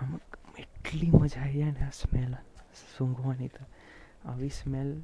આમ 0.00 0.20
એટલી 0.58 1.10
મજા 1.10 1.40
આવી 1.40 1.58
જાય 1.58 1.70
ને 1.70 1.86
આ 1.86 1.90
સ્મેલ 1.90 2.34
સૂંઘવાની 2.98 3.48
તો. 3.48 3.64
આવી 4.24 4.48
સ્મેલ 4.48 5.02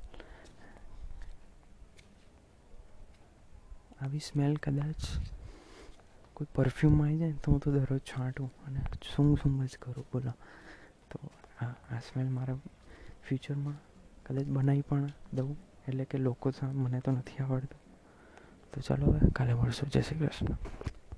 આવી 4.01 4.19
સ્મેલ 4.19 4.57
કદાચ 4.57 5.01
કોઈ 6.35 6.47
પરફ્યુમમાં 6.55 7.07
આવી 7.09 7.19
જાય 7.19 7.31
ને 7.31 7.39
તો 7.45 7.53
હું 7.53 7.61
તો 7.61 7.73
દરરોજ 7.73 8.01
છાંટું 8.01 8.51
અને 8.67 8.81
સૂંઘ 9.17 9.39
સૂંઘ 9.43 9.65
જ 9.65 9.79
કરું, 9.79 10.05
બોલો. 10.13 10.33
તો 11.11 11.19
આ 11.61 11.64
આ 11.64 11.99
સ્મેલ 11.99 12.29
મારા 12.29 12.55
ફ્યુચરમાં 13.29 13.75
કદાચ 14.27 14.47
બનાવી 14.47 14.81
પણ 14.81 15.09
દઉં. 15.35 15.57
એટલે 15.88 16.05
કે 16.05 16.19
લોકો 16.19 16.53
મને 16.62 17.01
તો 17.01 17.12
નથી 17.12 17.42
આવડતું. 17.42 17.81
તો 18.73 18.81
ચાલો 18.81 19.07
હવે 19.07 19.31
કાલે 19.31 19.55
મળશું. 19.55 19.88
જય 19.88 20.01
શ્રી 20.01 20.19
કૃષ્ણ. 20.19 20.47